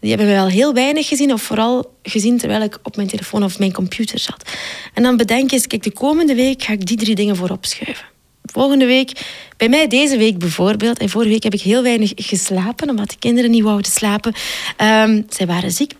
die 0.00 0.10
hebben 0.10 0.26
we 0.26 0.32
wel 0.32 0.48
heel 0.48 0.74
weinig 0.74 1.08
gezien, 1.08 1.32
of 1.32 1.42
vooral 1.42 1.94
gezien 2.02 2.38
terwijl 2.38 2.62
ik 2.62 2.78
op 2.82 2.96
mijn 2.96 3.08
telefoon 3.08 3.44
of 3.44 3.58
mijn 3.58 3.72
computer 3.72 4.18
zat. 4.18 4.50
En 4.94 5.02
dan 5.02 5.16
bedenk 5.16 5.50
je 5.50 5.56
eens, 5.56 5.66
kijk, 5.66 5.82
de 5.82 5.92
komende 5.92 6.34
week 6.34 6.62
ga 6.62 6.72
ik 6.72 6.86
die 6.86 6.96
drie 6.96 7.14
dingen 7.14 7.36
voorop 7.36 7.66
schuiven. 7.66 8.04
Volgende 8.42 8.86
week, 8.86 9.12
bij 9.56 9.68
mij 9.68 9.86
deze 9.86 10.16
week 10.16 10.38
bijvoorbeeld, 10.38 10.98
en 10.98 11.08
vorige 11.08 11.30
week 11.30 11.42
heb 11.42 11.54
ik 11.54 11.60
heel 11.60 11.82
weinig 11.82 12.12
geslapen, 12.16 12.88
omdat 12.88 13.10
de 13.10 13.18
kinderen 13.18 13.50
niet 13.50 13.62
wouden 13.62 13.90
slapen. 13.90 14.34
Um, 14.78 15.26
zij 15.28 15.46
waren 15.46 15.70
ziek. 15.70 15.92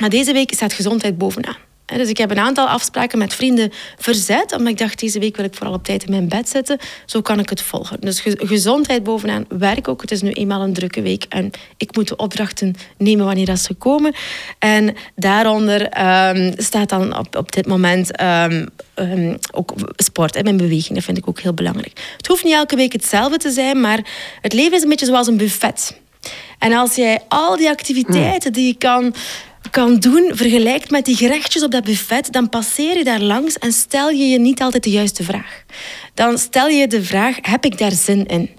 Maar 0.00 0.10
deze 0.10 0.32
week 0.32 0.52
staat 0.52 0.72
gezondheid 0.72 1.18
bovenaan. 1.18 1.67
Dus 1.96 2.08
ik 2.08 2.18
heb 2.18 2.30
een 2.30 2.38
aantal 2.38 2.68
afspraken 2.68 3.18
met 3.18 3.34
vrienden 3.34 3.72
verzet, 3.98 4.52
omdat 4.52 4.72
ik 4.72 4.78
dacht, 4.78 5.00
deze 5.00 5.18
week 5.18 5.36
wil 5.36 5.44
ik 5.44 5.54
vooral 5.54 5.74
op 5.74 5.84
tijd 5.84 6.04
in 6.04 6.10
mijn 6.10 6.28
bed 6.28 6.48
zitten. 6.48 6.78
Zo 7.06 7.20
kan 7.20 7.38
ik 7.38 7.48
het 7.48 7.62
volgen. 7.62 8.00
Dus 8.00 8.22
gezondheid 8.36 9.02
bovenaan, 9.02 9.44
werk 9.48 9.88
ook. 9.88 10.00
Het 10.00 10.10
is 10.10 10.22
nu 10.22 10.30
eenmaal 10.30 10.60
een 10.60 10.72
drukke 10.72 11.02
week 11.02 11.24
en 11.28 11.50
ik 11.76 11.96
moet 11.96 12.08
de 12.08 12.16
opdrachten 12.16 12.74
nemen 12.96 13.24
wanneer 13.24 13.46
dat 13.46 13.58
ze 13.58 13.74
komen. 13.74 14.14
En 14.58 14.96
daaronder 15.14 15.88
ehm, 15.88 16.52
staat 16.56 16.88
dan 16.88 17.18
op, 17.18 17.36
op 17.36 17.52
dit 17.52 17.66
moment 17.66 18.16
ehm, 18.16 18.66
ehm, 18.94 19.36
ook 19.52 19.74
sport 19.96 20.36
en 20.36 20.44
mijn 20.44 20.56
beweging. 20.56 20.94
Dat 20.94 21.04
vind 21.04 21.18
ik 21.18 21.28
ook 21.28 21.40
heel 21.40 21.54
belangrijk. 21.54 22.14
Het 22.16 22.26
hoeft 22.26 22.44
niet 22.44 22.54
elke 22.54 22.76
week 22.76 22.92
hetzelfde 22.92 23.36
te 23.36 23.50
zijn, 23.50 23.80
maar 23.80 24.00
het 24.40 24.52
leven 24.52 24.76
is 24.76 24.82
een 24.82 24.88
beetje 24.88 25.06
zoals 25.06 25.26
een 25.26 25.36
buffet. 25.36 26.00
En 26.58 26.72
als 26.72 26.94
jij 26.94 27.20
al 27.28 27.56
die 27.56 27.68
activiteiten 27.68 28.52
die 28.52 28.66
je 28.66 28.74
kan 28.74 29.14
kan 29.70 29.98
doen, 29.98 30.30
vergelijkt 30.34 30.90
met 30.90 31.04
die 31.04 31.16
gerechtjes 31.16 31.62
op 31.62 31.70
dat 31.70 31.84
buffet, 31.84 32.32
dan 32.32 32.48
passeer 32.48 32.96
je 32.96 33.04
daar 33.04 33.20
langs 33.20 33.58
en 33.58 33.72
stel 33.72 34.10
je 34.10 34.28
je 34.28 34.38
niet 34.38 34.60
altijd 34.60 34.84
de 34.84 34.90
juiste 34.90 35.24
vraag. 35.24 35.64
Dan 36.14 36.38
stel 36.38 36.68
je 36.68 36.86
de 36.86 37.02
vraag, 37.02 37.36
heb 37.40 37.64
ik 37.64 37.78
daar 37.78 37.92
zin 37.92 38.26
in? 38.26 38.50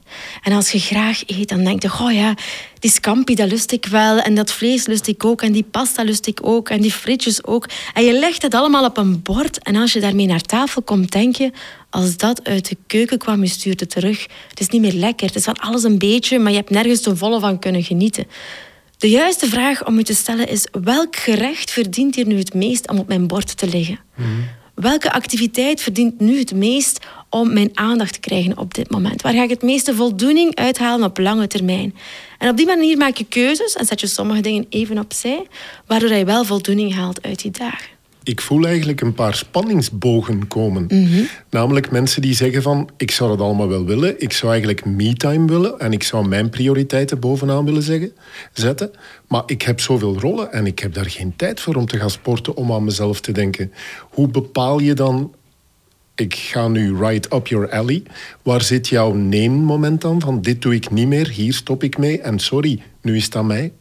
En 0.44 0.54
als 0.54 0.72
je 0.72 0.80
graag 0.80 1.24
eet, 1.26 1.50
dan 1.50 1.64
denk 1.64 1.82
je, 1.82 1.92
oh 2.02 2.12
ja, 2.12 2.34
die 2.80 2.92
scampi, 2.92 3.36
dat 3.36 3.50
lust 3.50 3.72
ik 3.72 3.86
wel. 3.86 4.20
En 4.20 4.36
dat 4.36 4.52
vlees 4.52 4.86
lust 4.86 5.08
ik 5.08 5.26
ook. 5.26 5.42
En 5.42 5.52
die 5.52 5.64
pasta 5.72 6.04
lust 6.04 6.28
ik 6.28 6.40
ook. 6.42 6.70
En 6.70 6.82
die 6.82 6.92
frietjes 6.92 7.44
ook. 7.44 7.70
En 7.94 8.04
je 8.04 8.14
legt 8.14 8.42
het 8.42 8.54
allemaal 8.54 8.86
op 8.86 8.98
een 8.98 9.22
bord. 9.22 9.64
En 9.64 9.76
als 9.76 9.94
je 9.94 10.00
daarmee 10.00 10.26
naar 10.26 10.42
tafel 10.42 10.82
komt, 10.82 11.12
denk 11.12 11.36
je, 11.36 11.52
als 11.90 12.18
dat 12.18 12.44
uit 12.44 12.70
de 12.70 12.78
keuken 12.88 13.18
kwam, 13.18 13.44
je 13.44 13.50
stuurt 13.50 13.80
het 13.80 13.90
terug. 13.90 14.28
Het 14.50 14.60
is 14.60 14.68
niet 14.70 14.82
meer 14.82 14.94
lekker. 14.94 15.28
Het 15.28 15.36
is 15.36 15.44
van 15.44 15.58
alles 15.58 15.84
een 15.84 15.98
beetje, 15.98 16.40
maar 16.40 16.52
je 16.52 16.58
hebt 16.58 16.70
nergens 16.70 17.02
ten 17.02 17.18
volle 17.18 17.40
van 17.40 17.60
kunnen 17.60 17.84
genieten. 17.84 18.28
De 19.00 19.10
juiste 19.10 19.48
vraag 19.48 19.86
om 19.86 19.98
je 19.98 20.04
te 20.04 20.14
stellen 20.14 20.48
is: 20.48 20.68
welk 20.82 21.16
gerecht 21.16 21.72
verdient 21.72 22.16
hier 22.16 22.28
nu 22.28 22.38
het 22.38 22.54
meest 22.54 22.90
om 22.90 22.98
op 22.98 23.08
mijn 23.08 23.28
bord 23.28 23.58
te 23.58 23.68
liggen? 23.68 24.00
Mhm. 24.16 24.28
Welke 24.74 25.12
activiteit 25.12 25.82
verdient 25.82 26.20
nu 26.20 26.40
het 26.40 26.54
meest 26.54 27.06
om 27.30 27.54
mijn 27.54 27.70
aandacht 27.74 28.14
te 28.14 28.20
krijgen 28.20 28.58
op 28.58 28.74
dit 28.74 28.92
moment? 28.92 29.22
Waar 29.22 29.34
ga 29.34 29.44
ik 29.44 29.50
het 29.50 29.62
meeste 29.62 29.96
voldoening 29.96 30.56
uithalen 30.56 31.08
op 31.08 31.18
lange 31.18 31.48
termijn? 31.48 31.96
En 32.38 32.50
op 32.50 32.58
die 32.58 32.66
manier 32.66 32.98
maak 32.98 33.16
je 33.16 33.26
keuzes 33.26 33.74
en 33.74 33.86
zet 33.86 34.00
je 34.00 34.08
sommige 34.08 34.42
dingen 34.42 34.66
even 34.70 35.00
opzij, 35.00 35.48
waardoor 35.88 36.14
je 36.14 36.26
wel 36.26 36.46
voldoening 36.46 36.96
haalt 36.96 37.22
uit 37.22 37.42
die 37.42 37.52
dagen 37.52 37.99
ik 38.24 38.42
voel 38.42 38.66
eigenlijk 38.66 39.02
een 39.02 39.14
paar 39.14 39.36
spanningsbogen 39.36 40.48
komen. 40.48 40.86
Mhm. 40.88 41.24
Namelijk 41.50 41.92
mensen 41.92 42.22
die 42.22 42.34
zeggen 42.34 42.62
van, 42.62 42.90
ik 42.98 43.12
zou 43.12 43.30
dat 43.30 43.40
allemaal 43.40 43.68
wel 43.68 43.86
willen. 43.86 44.22
Ik 44.22 44.34
zou 44.34 44.52
eigenlijk 44.52 44.86
me-time 44.86 45.48
willen 45.48 45.80
en 45.80 45.94
ik 45.94 46.04
zou 46.04 46.28
mijn 46.28 46.50
prioriteiten 46.50 47.20
bovenaan 47.20 47.66
willen 47.66 47.84
zeggen, 47.84 48.12
zetten. 48.54 48.92
Maar 49.28 49.44
ik 49.46 49.62
heb 49.62 49.80
zoveel 49.80 50.20
rollen 50.20 50.52
en 50.52 50.66
ik 50.66 50.80
heb 50.80 50.94
daar 50.94 51.10
geen 51.10 51.36
tijd 51.36 51.60
voor 51.60 51.76
om 51.76 51.86
te 51.86 51.98
gaan 51.98 52.10
sporten, 52.10 52.56
om 52.56 52.72
aan 52.72 52.84
mezelf 52.84 53.22
te 53.22 53.32
denken. 53.32 53.72
Hoe 54.00 54.28
bepaal 54.28 54.80
je 54.80 54.94
dan, 54.94 55.34
ik 56.16 56.36
ga 56.36 56.68
nu 56.68 56.96
right 56.96 57.34
up 57.34 57.48
your 57.48 57.70
alley. 57.72 58.04
Waar 58.42 58.62
zit 58.62 58.88
jouw 58.88 59.14
nee-moment 59.14 60.02
dan? 60.02 60.22
Van 60.22 60.42
dit 60.42 60.62
doe 60.62 60.76
ik 60.76 60.92
niet 60.92 61.08
meer, 61.08 61.30
hier 61.30 61.54
stop 61.54 61.84
ik 61.84 61.98
mee 61.98 62.22
en 62.22 62.40
sorry, 62.40 62.82
nu 63.02 63.16
is 63.16 63.26
het 63.26 63.36
aan 63.36 63.48
mij. 63.48 63.72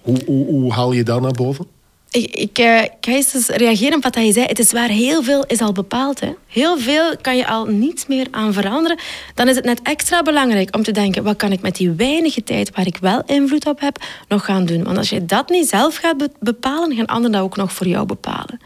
Hoe, 0.00 0.18
hoe, 0.26 0.46
hoe 0.46 0.72
haal 0.72 0.92
je 0.92 1.02
dat 1.02 1.20
naar 1.20 1.32
boven? 1.32 1.66
Ik, 2.10 2.34
ik, 2.34 2.58
uh, 2.58 2.82
ga 3.00 3.12
eens 3.12 3.46
reageren 3.48 3.96
op 3.96 4.02
wat 4.02 4.14
je 4.14 4.32
zei. 4.32 4.46
Het 4.46 4.58
is 4.58 4.72
waar, 4.72 4.88
heel 4.88 5.22
veel 5.22 5.44
is 5.46 5.60
al 5.60 5.72
bepaald. 5.72 6.20
Hè. 6.20 6.32
Heel 6.46 6.78
veel 6.78 7.16
kan 7.20 7.36
je 7.36 7.46
al 7.46 7.64
niets 7.64 8.06
meer 8.06 8.26
aan 8.30 8.52
veranderen. 8.52 8.98
Dan 9.34 9.48
is 9.48 9.56
het 9.56 9.64
net 9.64 9.80
extra 9.82 10.22
belangrijk 10.22 10.76
om 10.76 10.82
te 10.82 10.92
denken... 10.92 11.22
wat 11.22 11.36
kan 11.36 11.52
ik 11.52 11.60
met 11.60 11.76
die 11.76 11.90
weinige 11.90 12.44
tijd 12.44 12.70
waar 12.74 12.86
ik 12.86 12.96
wel 12.96 13.22
invloed 13.26 13.66
op 13.66 13.80
heb... 13.80 13.98
nog 14.28 14.44
gaan 14.44 14.66
doen? 14.66 14.84
Want 14.84 14.96
als 14.96 15.10
je 15.10 15.24
dat 15.24 15.48
niet 15.48 15.68
zelf 15.68 15.96
gaat 15.96 16.28
bepalen... 16.40 16.96
gaan 16.96 17.06
anderen 17.06 17.32
dat 17.32 17.42
ook 17.42 17.56
nog 17.56 17.72
voor 17.72 17.86
jou 17.86 18.06
bepalen. 18.06 18.60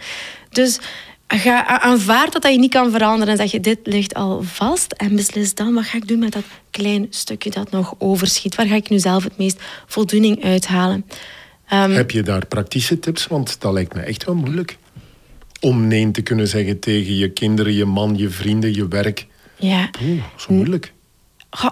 Dus 0.51 0.79
ga, 1.29 1.81
aanvaard 1.81 2.33
dat, 2.33 2.43
dat 2.43 2.53
je 2.53 2.59
niet 2.59 2.71
kan 2.71 2.91
veranderen... 2.91 3.29
en 3.29 3.37
zeg 3.37 3.51
je, 3.51 3.61
dit 3.61 3.79
ligt 3.83 4.15
al 4.15 4.43
vast... 4.43 4.93
en 4.93 5.17
beslis 5.17 5.55
dan, 5.55 5.75
wat 5.75 5.85
ga 5.85 5.97
ik 5.97 6.09
doen 6.09 6.19
met 6.19 6.33
dat 6.33 6.45
klein 6.71 7.07
stukje 7.11 7.51
dat 7.51 7.71
nog 7.71 7.95
overschiet? 7.99 8.55
Waar 8.55 8.67
ga 8.67 8.75
ik 8.75 8.89
nu 8.89 8.99
zelf 8.99 9.25
het 9.25 9.39
meest 9.39 9.61
voldoening 9.87 10.45
uithalen? 10.45 11.05
Ehm, 11.71 11.91
Heb 11.91 12.11
je 12.11 12.23
daar 12.23 12.47
praktische 12.47 12.99
tips? 12.99 13.27
Want 13.27 13.61
dat 13.61 13.73
lijkt 13.73 13.95
me 13.95 14.01
echt 14.01 14.25
wel 14.25 14.35
moeilijk. 14.35 14.77
Om 15.61 15.87
nee 15.87 16.11
te 16.11 16.23
kunnen 16.23 16.49
zeggen 16.49 16.79
tegen 16.79 17.15
je 17.17 17.31
kinderen, 17.31 17.73
je 17.73 17.85
man, 17.85 18.17
je 18.17 18.31
vrienden, 18.31 18.75
je 18.75 18.89
werk. 18.89 19.27
Ja. 19.57 19.91
Oeh, 20.03 20.23
zo 20.37 20.53
moeilijk 20.53 20.93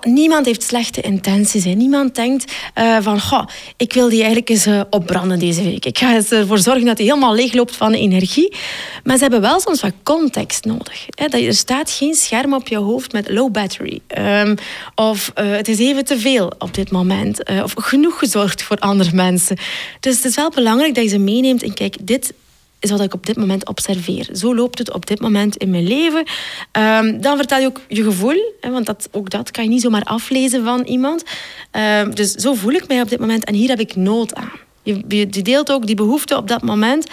niemand 0.00 0.47
heeft 0.47 0.62
slechte 0.62 1.00
intenties. 1.00 1.64
Hè. 1.64 1.70
Niemand 1.70 2.14
denkt 2.14 2.52
uh, 2.78 2.97
van, 3.00 3.20
goh, 3.20 3.44
ik 3.76 3.92
wil 3.92 4.08
die 4.08 4.18
eigenlijk 4.18 4.49
eens 4.49 4.66
uh, 4.66 4.80
opbranden 4.90 5.38
deze 5.38 5.62
week. 5.62 5.85
Ik 5.85 5.99
ga 5.99 6.14
ervoor 6.30 6.58
zorgen 6.58 6.85
dat 6.85 6.99
hij 6.99 7.06
helemaal 7.06 7.35
leegloopt 7.35 7.76
van 7.76 7.92
energie. 7.92 8.56
Maar 9.04 9.16
ze 9.16 9.23
hebben 9.23 9.40
wel 9.40 9.61
soms 9.61 9.80
wat 9.80 9.92
context 10.02 10.64
nodig. 10.64 11.06
Hè. 11.08 11.26
Er 11.26 11.54
staat 11.54 11.90
geen 11.90 12.14
scherm 12.14 12.54
op 12.54 12.68
je 12.68 12.76
hoofd 12.76 13.12
met 13.12 13.30
low 13.30 13.52
battery. 13.52 14.00
Um, 14.18 14.54
of 14.94 15.32
uh, 15.35 15.50
het 15.50 15.68
is 15.68 15.78
even 15.78 16.04
te 16.04 16.18
veel 16.18 16.52
op 16.58 16.75
dit 16.75 16.90
moment. 16.90 17.49
of 17.62 17.75
genoeg 17.76 18.18
gezorgd 18.18 18.62
voor 18.62 18.78
andere 18.78 19.11
mensen. 19.14 19.56
Dus 20.00 20.16
het 20.16 20.25
is 20.25 20.35
wel 20.35 20.50
belangrijk 20.50 20.94
dat 20.94 21.04
je 21.04 21.11
ze 21.11 21.18
meeneemt 21.18 21.62
en 21.62 21.75
kijk, 21.75 21.97
dit 22.00 22.32
is 22.80 22.90
wat 22.90 23.00
ik 23.00 23.14
op 23.14 23.26
dit 23.26 23.37
moment 23.37 23.68
observeer. 23.68 24.28
Zo 24.32 24.54
loopt 24.54 24.78
het 24.78 24.92
op 24.92 25.06
dit 25.06 25.20
moment 25.20 25.56
in 25.56 25.70
mijn 25.70 25.87
leven. 25.87 26.25
Um, 26.73 27.20
dan 27.20 27.37
vertel 27.37 27.58
je 27.58 27.66
ook 27.66 27.80
je 27.88 28.02
gevoel, 28.02 28.54
hè, 28.61 28.70
want 28.70 28.87
dat, 28.87 29.08
ook 29.12 29.30
dat 29.30 29.50
kan 29.50 29.64
je 29.64 29.70
niet 29.70 29.82
zomaar 29.82 30.04
aflezen 30.04 30.64
van 30.64 30.82
iemand. 30.82 31.25
Um, 31.73 32.14
dus 32.14 32.32
zo 32.32 32.54
voel 32.54 32.73
ik 32.73 32.88
mij 32.88 33.00
op 33.00 33.08
dit 33.08 33.20
moment 33.20 33.44
en 33.44 33.54
hier 33.54 33.68
heb 33.68 33.80
ik 33.80 33.97
nood 33.97 34.35
aan. 34.35 34.52
Je, 34.82 35.04
je 35.08 35.42
deelt 35.42 35.73
ook 35.73 35.87
die 35.87 35.97
behoefte 35.97 36.37
op 36.37 36.49
dat 36.49 36.62
moment. 36.62 37.06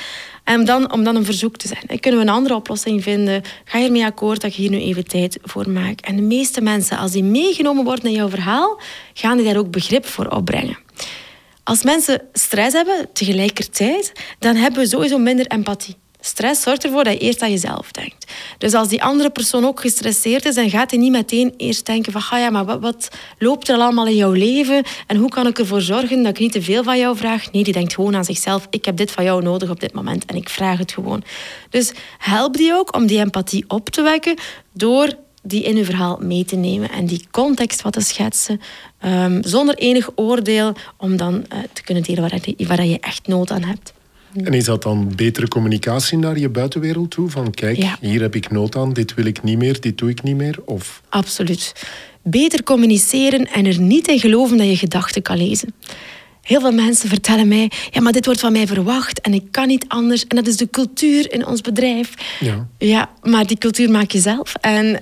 En 0.43 0.65
dan, 0.65 0.91
om 0.91 1.03
dan 1.03 1.15
een 1.15 1.25
verzoek 1.25 1.57
te 1.57 1.67
zijn. 1.67 1.99
Kunnen 1.99 2.19
we 2.19 2.25
een 2.25 2.33
andere 2.33 2.55
oplossing 2.55 3.03
vinden? 3.03 3.41
Ga 3.65 3.77
je 3.77 3.85
ermee 3.85 4.05
akkoord 4.05 4.41
dat 4.41 4.49
ik 4.49 4.55
hier 4.55 4.69
nu 4.69 4.79
even 4.79 5.07
tijd 5.07 5.39
voor 5.43 5.69
maak? 5.69 5.99
En 5.99 6.15
de 6.15 6.21
meeste 6.21 6.61
mensen, 6.61 6.97
als 6.97 7.11
die 7.11 7.23
meegenomen 7.23 7.83
worden 7.83 8.05
in 8.05 8.15
jouw 8.15 8.29
verhaal, 8.29 8.79
gaan 9.13 9.37
die 9.37 9.45
daar 9.45 9.57
ook 9.57 9.71
begrip 9.71 10.05
voor 10.05 10.27
opbrengen. 10.27 10.77
Als 11.65 11.83
mensen 11.83 12.21
stress 12.33 12.73
hebben 12.73 13.07
tegelijkertijd, 13.13 14.11
dan 14.39 14.55
hebben 14.55 14.79
we 14.79 14.87
sowieso 14.87 15.17
minder 15.17 15.47
empathie. 15.47 15.95
Stress 16.19 16.61
zorgt 16.61 16.83
ervoor 16.83 17.03
dat 17.03 17.13
je 17.13 17.19
eerst 17.19 17.41
aan 17.41 17.51
jezelf 17.51 17.91
denkt. 17.91 18.31
Dus 18.57 18.73
als 18.73 18.87
die 18.87 19.03
andere 19.03 19.29
persoon 19.29 19.65
ook 19.65 19.79
gestresseerd 19.79 20.45
is, 20.45 20.55
dan 20.55 20.69
gaat 20.69 20.91
hij 20.91 20.99
niet 20.99 21.11
meteen 21.11 21.53
eerst 21.57 21.85
denken 21.85 22.11
van 22.11 22.21
ah 22.29 22.39
ja, 22.39 22.49
maar 22.49 22.65
wat, 22.65 22.79
wat, 22.79 23.09
loopt 23.37 23.69
er 23.69 23.77
allemaal 23.77 24.07
in 24.07 24.15
jouw 24.15 24.31
leven 24.31 24.83
en 25.07 25.17
hoe 25.17 25.29
kan 25.29 25.47
ik 25.47 25.59
ervoor 25.59 25.81
zorgen 25.81 26.23
dat 26.23 26.31
ik 26.31 26.39
niet 26.39 26.51
te 26.51 26.61
veel 26.61 26.83
van 26.83 26.97
jou 26.97 27.17
vraag? 27.17 27.51
Nee, 27.51 27.63
die 27.63 27.73
denkt 27.73 27.93
gewoon 27.93 28.15
aan 28.15 28.25
zichzelf. 28.25 28.67
Ik 28.69 28.85
heb 28.85 28.97
dit 28.97 29.11
van 29.11 29.23
jou 29.23 29.43
nodig 29.43 29.69
op 29.69 29.79
dit 29.79 29.93
moment 29.93 30.25
en 30.25 30.35
ik 30.35 30.49
vraag 30.49 30.77
het 30.77 30.91
gewoon. 30.91 31.23
Dus 31.69 31.91
help 32.17 32.57
die 32.57 32.73
ook 32.73 32.95
om 32.95 33.05
die 33.05 33.19
empathie 33.19 33.65
op 33.67 33.89
te 33.89 34.01
wekken 34.01 34.37
door 34.73 35.09
die 35.45 35.63
in 35.63 35.77
uw 35.77 35.83
verhaal 35.83 36.19
mee 36.21 36.45
te 36.45 36.55
nemen 36.55 36.91
en 36.91 37.05
die 37.05 37.27
context 37.31 37.81
wat 37.81 37.93
te 37.93 38.01
schetsen, 38.01 38.61
um, 39.05 39.43
zonder 39.43 39.75
enig 39.75 40.09
oordeel, 40.15 40.73
om 40.97 41.17
dan 41.17 41.33
uh, 41.33 41.59
te 41.73 41.83
kunnen 41.83 42.03
delen 42.03 42.21
waar, 42.21 42.39
je, 42.41 42.67
waar 42.67 42.85
je 42.85 42.99
echt 42.99 43.27
nood 43.27 43.51
aan 43.51 43.63
hebt. 43.63 43.93
En 44.43 44.53
is 44.53 44.63
dat 44.63 44.83
dan 44.83 45.11
betere 45.15 45.47
communicatie 45.47 46.17
naar 46.17 46.39
je 46.39 46.49
buitenwereld 46.49 47.11
toe? 47.11 47.29
Van 47.29 47.51
kijk, 47.51 47.85
hier 48.01 48.21
heb 48.21 48.35
ik 48.35 48.51
nood 48.51 48.75
aan, 48.75 48.93
dit 48.93 49.13
wil 49.13 49.25
ik 49.25 49.43
niet 49.43 49.57
meer, 49.57 49.81
dit 49.81 49.97
doe 49.97 50.09
ik 50.09 50.23
niet 50.23 50.35
meer? 50.35 50.59
Of... 50.65 51.01
Absoluut. 51.09 51.73
Beter 52.21 52.63
communiceren 52.63 53.45
en 53.51 53.65
er 53.65 53.79
niet 53.79 54.07
in 54.07 54.19
geloven 54.19 54.57
dat 54.57 54.67
je 54.67 54.77
gedachten 54.77 55.21
kan 55.21 55.37
lezen. 55.37 55.73
Heel 56.45 56.59
veel 56.59 56.71
mensen 56.71 57.09
vertellen 57.09 57.47
mij, 57.47 57.71
ja, 57.91 58.01
maar 58.01 58.11
dit 58.11 58.25
wordt 58.25 58.39
van 58.39 58.51
mij 58.51 58.67
verwacht 58.67 59.21
en 59.21 59.33
ik 59.33 59.43
kan 59.51 59.67
niet 59.67 59.85
anders. 59.87 60.25
En 60.27 60.35
dat 60.35 60.47
is 60.47 60.57
de 60.57 60.69
cultuur 60.69 61.31
in 61.31 61.45
ons 61.45 61.61
bedrijf. 61.61 62.13
Ja, 62.39 62.67
ja 62.77 63.09
maar 63.23 63.45
die 63.47 63.57
cultuur 63.57 63.91
maak 63.91 64.11
je 64.11 64.19
zelf. 64.19 64.53
En 64.61 64.85
uh, 64.85 64.97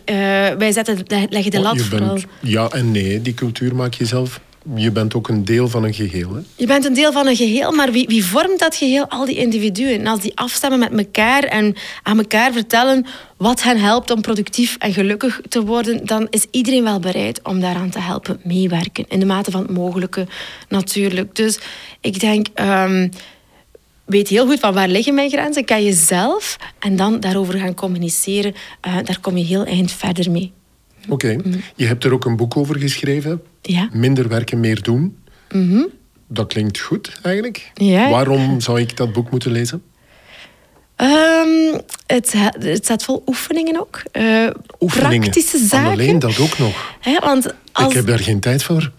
wij 0.58 0.72
zetten, 0.72 1.04
leggen 1.30 1.52
de 1.52 1.60
lat 1.60 1.82
vooral... 1.82 2.18
Ja 2.42 2.68
en 2.70 2.92
nee, 2.92 3.22
die 3.22 3.34
cultuur 3.34 3.76
maak 3.76 3.94
je 3.94 4.06
zelf 4.06 4.40
je 4.76 4.92
bent 4.92 5.16
ook 5.16 5.28
een 5.28 5.46
deel 5.46 5.68
van 5.68 5.84
een 5.84 5.94
geheel. 5.94 6.34
Hè? 6.34 6.42
Je 6.56 6.66
bent 6.66 6.86
een 6.86 6.94
deel 6.94 7.12
van 7.12 7.28
een 7.28 7.36
geheel, 7.36 7.72
maar 7.72 7.92
wie, 7.92 8.08
wie 8.08 8.26
vormt 8.26 8.60
dat 8.60 8.76
geheel? 8.76 9.08
Al 9.08 9.26
die 9.26 9.36
individuen. 9.36 10.00
En 10.00 10.08
als 10.08 10.22
die 10.22 10.38
afstemmen 10.38 10.80
met 10.80 10.92
elkaar 10.92 11.44
en 11.44 11.76
aan 12.04 12.18
elkaar 12.18 12.52
vertellen 12.52 13.06
wat 13.38 13.64
hen 13.64 13.80
helpt 13.80 14.12
om 14.12 14.22
productief 14.22 14.76
en 14.80 14.94
gelukkig 14.94 15.42
te 15.50 15.64
worden, 15.66 16.06
dan 16.06 16.28
is 16.30 16.46
iedereen 16.52 16.84
wel 16.84 17.00
bereid 17.00 17.42
om 17.44 17.60
daaraan 17.60 17.90
te 17.90 18.00
helpen 18.00 18.40
meewerken. 18.44 19.06
In 19.08 19.20
de 19.20 19.26
mate 19.26 19.52
van 19.52 19.62
het 19.62 19.72
mogelijke, 19.72 20.28
natuurlijk. 20.70 21.36
Dus 21.36 21.60
ik 22.02 22.20
denk. 22.20 22.48
Um, 22.56 23.10
weet 24.06 24.28
heel 24.28 24.46
goed 24.46 24.60
van 24.60 24.74
waar 24.74 24.88
liggen 24.88 25.14
mijn 25.14 25.30
grenzen, 25.30 25.66
kan 25.66 25.84
je 25.84 25.94
zelf 25.94 26.58
en 26.80 26.96
dan 26.96 27.20
daarover 27.20 27.60
gaan 27.60 27.74
communiceren. 27.74 28.54
Uh, 28.88 28.96
daar 29.04 29.20
kom 29.22 29.38
je 29.38 29.44
heel 29.44 29.66
eind 29.66 29.92
verder 29.92 30.32
mee. 30.32 30.52
Oké, 31.10 31.34
mhm. 31.34 31.58
je 31.76 31.86
hebt 31.86 32.04
er 32.04 32.14
ook 32.14 32.26
een 32.26 32.36
boek 32.36 32.58
over 32.58 32.80
geschreven. 32.80 33.42
Ja. 33.62 33.90
Minder 33.92 34.28
werken, 34.28 34.60
meer 34.60 34.82
doen. 34.82 35.18
Mm 35.52 35.88
Dat 36.28 36.48
klinkt 36.48 36.80
goed 36.80 37.20
eigenlijk. 37.22 37.72
Ja. 37.74 38.10
Waarom 38.10 38.62
zou 38.62 38.80
ik 38.80 38.98
dat 38.98 39.14
boek 39.14 39.32
moeten 39.32 39.52
lezen? 39.52 39.84
Um, 40.98 41.82
het, 42.08 42.34
het 42.60 42.84
staat 42.84 43.04
vol 43.04 43.24
oefeningen 43.26 43.80
ook. 43.80 44.02
Uh, 44.14 44.50
oefeningen. 44.80 45.20
Praktische 45.20 45.58
zaken. 45.58 45.92
alleen 45.92 46.20
dat 46.20 46.40
ook 46.40 46.58
nog. 46.58 46.96
want 47.20 47.54
als... 47.72 47.88
Ik 47.88 47.94
heb 47.94 48.08
daar 48.08 48.20
geen 48.20 48.40
tijd 48.40 48.64
voor. 48.64 48.92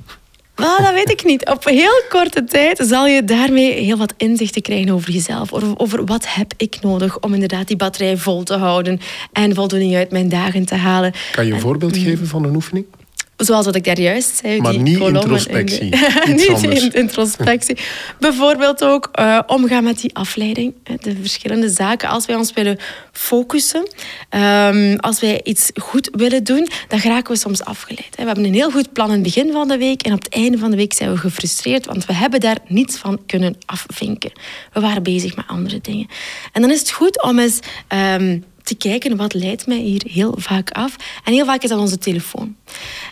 Wel, 0.54 0.78
dat 0.78 0.92
weet 0.92 1.10
ik 1.10 1.24
niet. 1.24 1.48
Op 1.48 1.64
heel 1.64 2.02
korte 2.08 2.44
tijd 2.44 2.82
zal 2.86 3.06
je 3.06 3.24
daarmee 3.24 3.72
heel 3.72 3.96
wat 3.96 4.14
inzichten 4.16 4.62
krijgen 4.62 4.92
over 4.92 5.10
jezelf. 5.10 5.52
Over, 5.52 5.78
over 5.78 6.04
wat 6.04 6.34
heb 6.34 6.52
ik 6.56 6.78
nodig 6.80 7.20
om 7.20 7.34
inderdaad 7.34 7.68
die 7.68 7.76
batterij 7.76 8.16
vol 8.16 8.42
te 8.42 8.54
houden 8.54 9.00
en 9.32 9.54
voldoening 9.54 9.96
uit 9.96 10.10
mijn 10.10 10.28
dagen 10.28 10.64
te 10.64 10.74
halen. 10.74 11.12
Kan 11.32 11.46
je 11.46 11.52
een 11.52 11.60
voorbeeld 11.60 11.96
geven 11.96 12.26
van 12.26 12.44
een 12.44 12.54
oefening? 12.54 12.86
Zoals 13.36 13.66
wat 13.66 13.74
ik 13.74 13.84
daar 13.84 14.00
juist 14.00 14.36
zei. 14.36 14.60
Maar 14.60 14.72
die 14.72 14.80
niet 14.80 14.98
introspectie. 15.00 15.80
in 16.26 16.36
de- 16.36 16.66
niet 16.66 16.94
introspectie. 16.94 17.76
Bijvoorbeeld 18.20 18.84
ook 18.84 19.08
eh, 19.12 19.38
omgaan 19.46 19.84
met 19.84 20.00
die 20.00 20.14
afleiding. 20.14 20.74
De 21.00 21.16
verschillende 21.20 21.68
zaken. 21.68 22.08
Als 22.08 22.26
wij 22.26 22.36
ons 22.36 22.52
willen 22.52 22.78
focussen, 23.12 23.88
ehm, 24.28 24.96
als 24.96 25.20
wij 25.20 25.40
iets 25.44 25.70
goed 25.74 26.08
willen 26.12 26.44
doen, 26.44 26.68
dan 26.88 26.98
geraken 26.98 27.32
we 27.32 27.38
soms 27.38 27.64
afgeleid. 27.64 28.16
We 28.16 28.22
hebben 28.24 28.44
een 28.44 28.54
heel 28.54 28.70
goed 28.70 28.92
plan 28.92 29.06
in 29.06 29.12
het 29.14 29.22
begin 29.22 29.52
van 29.52 29.68
de 29.68 29.78
week 29.78 30.02
en 30.02 30.12
op 30.12 30.22
het 30.22 30.34
einde 30.34 30.58
van 30.58 30.70
de 30.70 30.76
week 30.76 30.92
zijn 30.92 31.10
we 31.12 31.16
gefrustreerd, 31.16 31.86
want 31.86 32.06
we 32.06 32.12
hebben 32.12 32.40
daar 32.40 32.58
niets 32.68 32.96
van 32.96 33.20
kunnen 33.26 33.56
afvinken. 33.66 34.32
We 34.72 34.80
waren 34.80 35.02
bezig 35.02 35.36
met 35.36 35.44
andere 35.48 35.80
dingen. 35.80 36.06
En 36.52 36.60
dan 36.60 36.70
is 36.70 36.78
het 36.80 36.90
goed 36.90 37.22
om 37.22 37.38
eens... 37.38 37.58
ehm, 37.88 38.38
te 38.64 38.74
kijken 38.74 39.16
wat 39.16 39.34
leidt 39.34 39.66
mij 39.66 39.78
hier 39.78 40.02
heel 40.06 40.34
vaak 40.38 40.70
af. 40.70 40.96
En 41.24 41.32
heel 41.32 41.44
vaak 41.44 41.62
is 41.62 41.68
dat 41.68 41.78
onze 41.78 41.98
telefoon. 41.98 42.56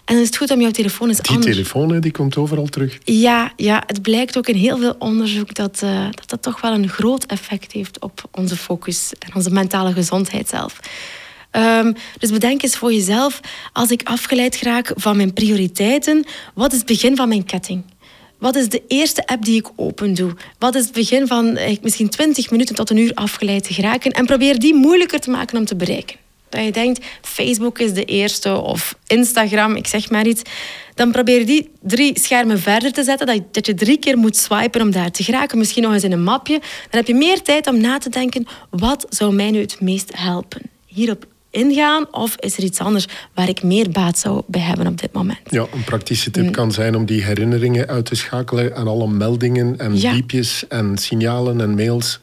En 0.04 0.14
dan 0.14 0.18
is 0.18 0.26
het 0.26 0.36
goed 0.36 0.50
om 0.50 0.60
jouw 0.60 0.70
telefoon 0.70 1.08
eens 1.08 1.20
Die 1.20 1.36
anders... 1.36 1.56
telefoon 1.56 1.92
hè, 1.92 2.00
die 2.00 2.12
komt 2.12 2.36
overal 2.36 2.66
terug. 2.66 2.98
Ja, 3.04 3.52
ja, 3.56 3.82
het 3.86 4.02
blijkt 4.02 4.38
ook 4.38 4.48
in 4.48 4.54
heel 4.54 4.78
veel 4.78 4.94
onderzoek 4.98 5.54
dat, 5.54 5.82
eh, 5.82 6.04
dat 6.04 6.30
dat 6.30 6.42
toch 6.42 6.60
wel 6.60 6.72
een 6.72 6.88
groot 6.88 7.24
effect 7.24 7.72
heeft 7.72 8.00
op 8.00 8.28
onze 8.30 8.56
focus 8.56 9.12
en 9.18 9.34
onze 9.34 9.50
mentale 9.50 9.92
gezondheid 9.92 10.48
zelf. 10.48 10.80
Ehm, 11.50 11.92
dus 12.18 12.30
bedenk 12.30 12.62
eens 12.62 12.76
voor 12.76 12.92
jezelf, 12.92 13.40
als 13.72 13.90
ik 13.90 14.02
afgeleid 14.04 14.60
raak 14.62 14.92
van 14.94 15.16
mijn 15.16 15.32
prioriteiten, 15.32 16.24
wat 16.54 16.72
is 16.72 16.78
het 16.78 16.86
begin 16.86 17.16
van 17.16 17.28
mijn 17.28 17.44
ketting? 17.44 17.82
Wat 18.42 18.56
is 18.56 18.68
de 18.68 18.82
eerste 18.88 19.26
app 19.26 19.44
die 19.44 19.58
ik 19.58 19.68
open 19.76 20.14
doe? 20.14 20.34
Wat 20.58 20.74
is 20.74 20.84
het 20.84 20.92
begin 20.92 21.26
van 21.26 21.56
eh, 21.56 21.76
misschien 21.82 22.08
20 22.08 22.50
minuten 22.50 22.74
tot 22.74 22.90
een 22.90 22.96
uur 22.96 23.14
afgeleid 23.14 23.64
te 23.64 23.74
geraken? 23.74 24.10
En 24.10 24.26
probeer 24.26 24.58
die 24.58 24.74
moeilijker 24.74 25.20
te 25.20 25.30
maken 25.30 25.58
om 25.58 25.64
te 25.64 25.76
bereiken. 25.76 26.16
Dat 26.48 26.64
je 26.64 26.72
denkt, 26.72 27.04
Facebook 27.20 27.78
is 27.78 27.92
de 27.92 28.04
eerste 28.04 28.60
of 28.60 28.94
Instagram, 29.06 29.76
ik 29.76 29.86
zeg 29.86 30.10
maar 30.10 30.26
iets. 30.26 30.42
Dan 30.94 31.12
probeer 31.12 31.46
die 31.46 31.70
drie 31.80 32.20
schermen 32.20 32.60
verder 32.60 32.92
te 32.92 33.02
zetten. 33.02 33.26
Dat 33.26 33.36
je, 33.36 33.44
dat 33.50 33.66
je 33.66 33.74
drie 33.74 33.98
keer 33.98 34.18
moet 34.18 34.36
swipen 34.36 34.80
om 34.80 34.90
daar 34.90 35.10
te 35.10 35.22
geraken. 35.22 35.58
Misschien 35.58 35.82
nog 35.82 35.92
eens 35.92 36.04
in 36.04 36.12
een 36.12 36.22
mapje. 36.22 36.58
Dan 36.58 37.00
heb 37.00 37.06
je 37.06 37.14
meer 37.14 37.42
tijd 37.42 37.66
om 37.66 37.80
na 37.80 37.98
te 37.98 38.10
denken, 38.10 38.46
wat 38.70 39.06
zou 39.08 39.34
mij 39.34 39.50
nu 39.50 39.60
het 39.60 39.80
meest 39.80 40.10
helpen? 40.16 40.62
Hierop 40.86 41.26
ingaan 41.52 42.06
of 42.10 42.36
is 42.38 42.56
er 42.56 42.62
iets 42.64 42.78
anders 42.78 43.06
waar 43.34 43.48
ik 43.48 43.62
meer 43.62 43.90
baat 43.90 44.18
zou 44.18 44.42
bij 44.46 44.60
hebben 44.60 44.86
op 44.86 45.00
dit 45.00 45.12
moment? 45.12 45.38
Ja, 45.50 45.66
een 45.72 45.84
praktische 45.84 46.30
tip 46.30 46.44
Mm. 46.44 46.50
kan 46.50 46.72
zijn 46.72 46.94
om 46.96 47.04
die 47.04 47.22
herinneringen 47.24 47.86
uit 47.86 48.04
te 48.04 48.14
schakelen 48.14 48.74
en 48.76 48.86
alle 48.86 49.08
meldingen 49.08 49.78
en 49.78 50.00
Ja. 50.00 50.12
diepjes 50.12 50.64
en 50.68 50.96
signalen 50.98 51.60
en 51.60 51.74
mails, 51.74 52.20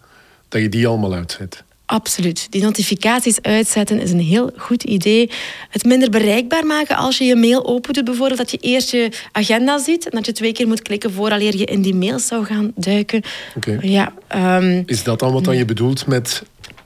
dat 0.50 0.62
je 0.62 0.70
die 0.70 0.88
allemaal 0.88 1.14
uitzet. 1.14 1.64
Absoluut. 1.86 2.48
Die 2.52 2.62
notificaties 2.62 3.42
uitzetten 3.42 4.00
is 4.00 4.12
een 4.12 4.20
heel 4.20 4.52
goed 4.58 4.84
idee. 4.84 5.30
Het 5.70 5.84
minder 5.86 6.10
bereikbaar 6.10 6.66
maken 6.66 6.96
als 6.96 7.18
je 7.18 7.24
je 7.24 7.36
mail 7.36 7.66
opent. 7.66 8.04
Bijvoorbeeld 8.04 8.38
dat 8.38 8.52
je 8.52 8.58
eerst 8.58 8.92
je 8.92 9.12
agenda 9.32 9.78
ziet 9.80 10.06
en 10.10 10.16
dat 10.16 10.26
je 10.26 10.32
twee 10.32 10.52
keer 10.52 10.68
moet 10.68 10.82
klikken 10.82 11.12
vooraleer 11.12 11.58
je 11.58 11.66
in 11.66 11.82
die 11.82 11.96
mails 11.96 12.28
zou 12.28 12.46
gaan 12.46 12.72
duiken. 12.76 13.22
Oké. 13.56 13.78
Ja, 13.82 14.14
ehm, 14.28 14.84
Is 14.86 15.04
dat 15.04 15.20
dan 15.20 15.34
wat 15.34 15.44
dan 15.44 15.58
je 15.58 15.66
bedoelt 15.66 16.08
met 16.08 16.44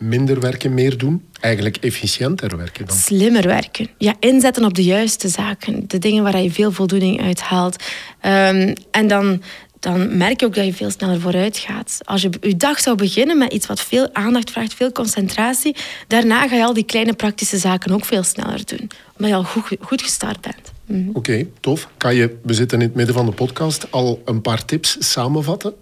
minder 0.07 0.39
werken, 0.39 0.73
meer 0.73 0.97
doen? 0.97 1.23
Eigenlijk 1.39 1.77
efficiënter 1.77 2.57
werken 2.57 2.85
dan? 2.85 2.95
slimmer 2.95 3.47
werken. 3.47 3.89
Ja, 3.97 4.13
inzetten 4.19 4.65
op 4.65 4.73
de 4.73 4.83
juiste 4.83 5.27
zaken. 5.27 5.83
De 5.87 5.99
dingen 5.99 6.23
waar 6.23 6.41
je 6.41 6.51
veel 6.51 6.71
voldoening 6.71 7.21
uit 7.21 7.41
haalt. 7.41 7.83
Ehm, 8.19 8.75
en 8.91 9.07
dan, 9.07 9.41
dan 9.79 10.17
merk 10.17 10.39
je 10.39 10.45
ook 10.45 10.55
dat 10.55 10.65
je 10.65 10.73
veel 10.73 10.89
sneller 10.89 11.19
vooruit 11.19 11.57
gaat. 11.57 11.97
Als 12.03 12.21
je 12.21 12.29
je 12.41 12.57
dag 12.57 12.79
zou 12.79 12.97
beginnen 12.97 13.37
met 13.37 13.53
iets 13.53 13.67
wat 13.67 13.81
veel 13.81 14.09
aandacht 14.13 14.51
vraagt, 14.51 14.73
veel 14.73 14.91
concentratie, 14.91 15.75
daarna 16.07 16.47
ga 16.47 16.55
je 16.55 16.63
al 16.63 16.73
die 16.73 16.85
kleine 16.85 17.13
praktische 17.13 17.57
zaken 17.57 17.91
ook 17.91 18.05
veel 18.05 18.23
sneller 18.23 18.65
doen. 18.65 18.89
Omdat 19.17 19.31
je 19.31 19.35
al 19.35 19.43
goed, 19.43 19.77
goed 19.79 20.01
gestart 20.01 20.41
bent. 20.41 20.71
Mhm. 20.85 21.09
Oké, 21.13 21.47
tof. 21.59 21.89
Kan 21.97 22.15
je, 22.15 22.37
we 22.43 22.53
zitten 22.53 22.79
in 22.79 22.87
het 22.87 22.95
midden 22.95 23.15
van 23.15 23.25
de 23.25 23.31
podcast, 23.31 23.91
al 23.91 24.21
een 24.25 24.41
paar 24.41 24.65
tips 24.65 24.95
samenvatten? 24.99 25.73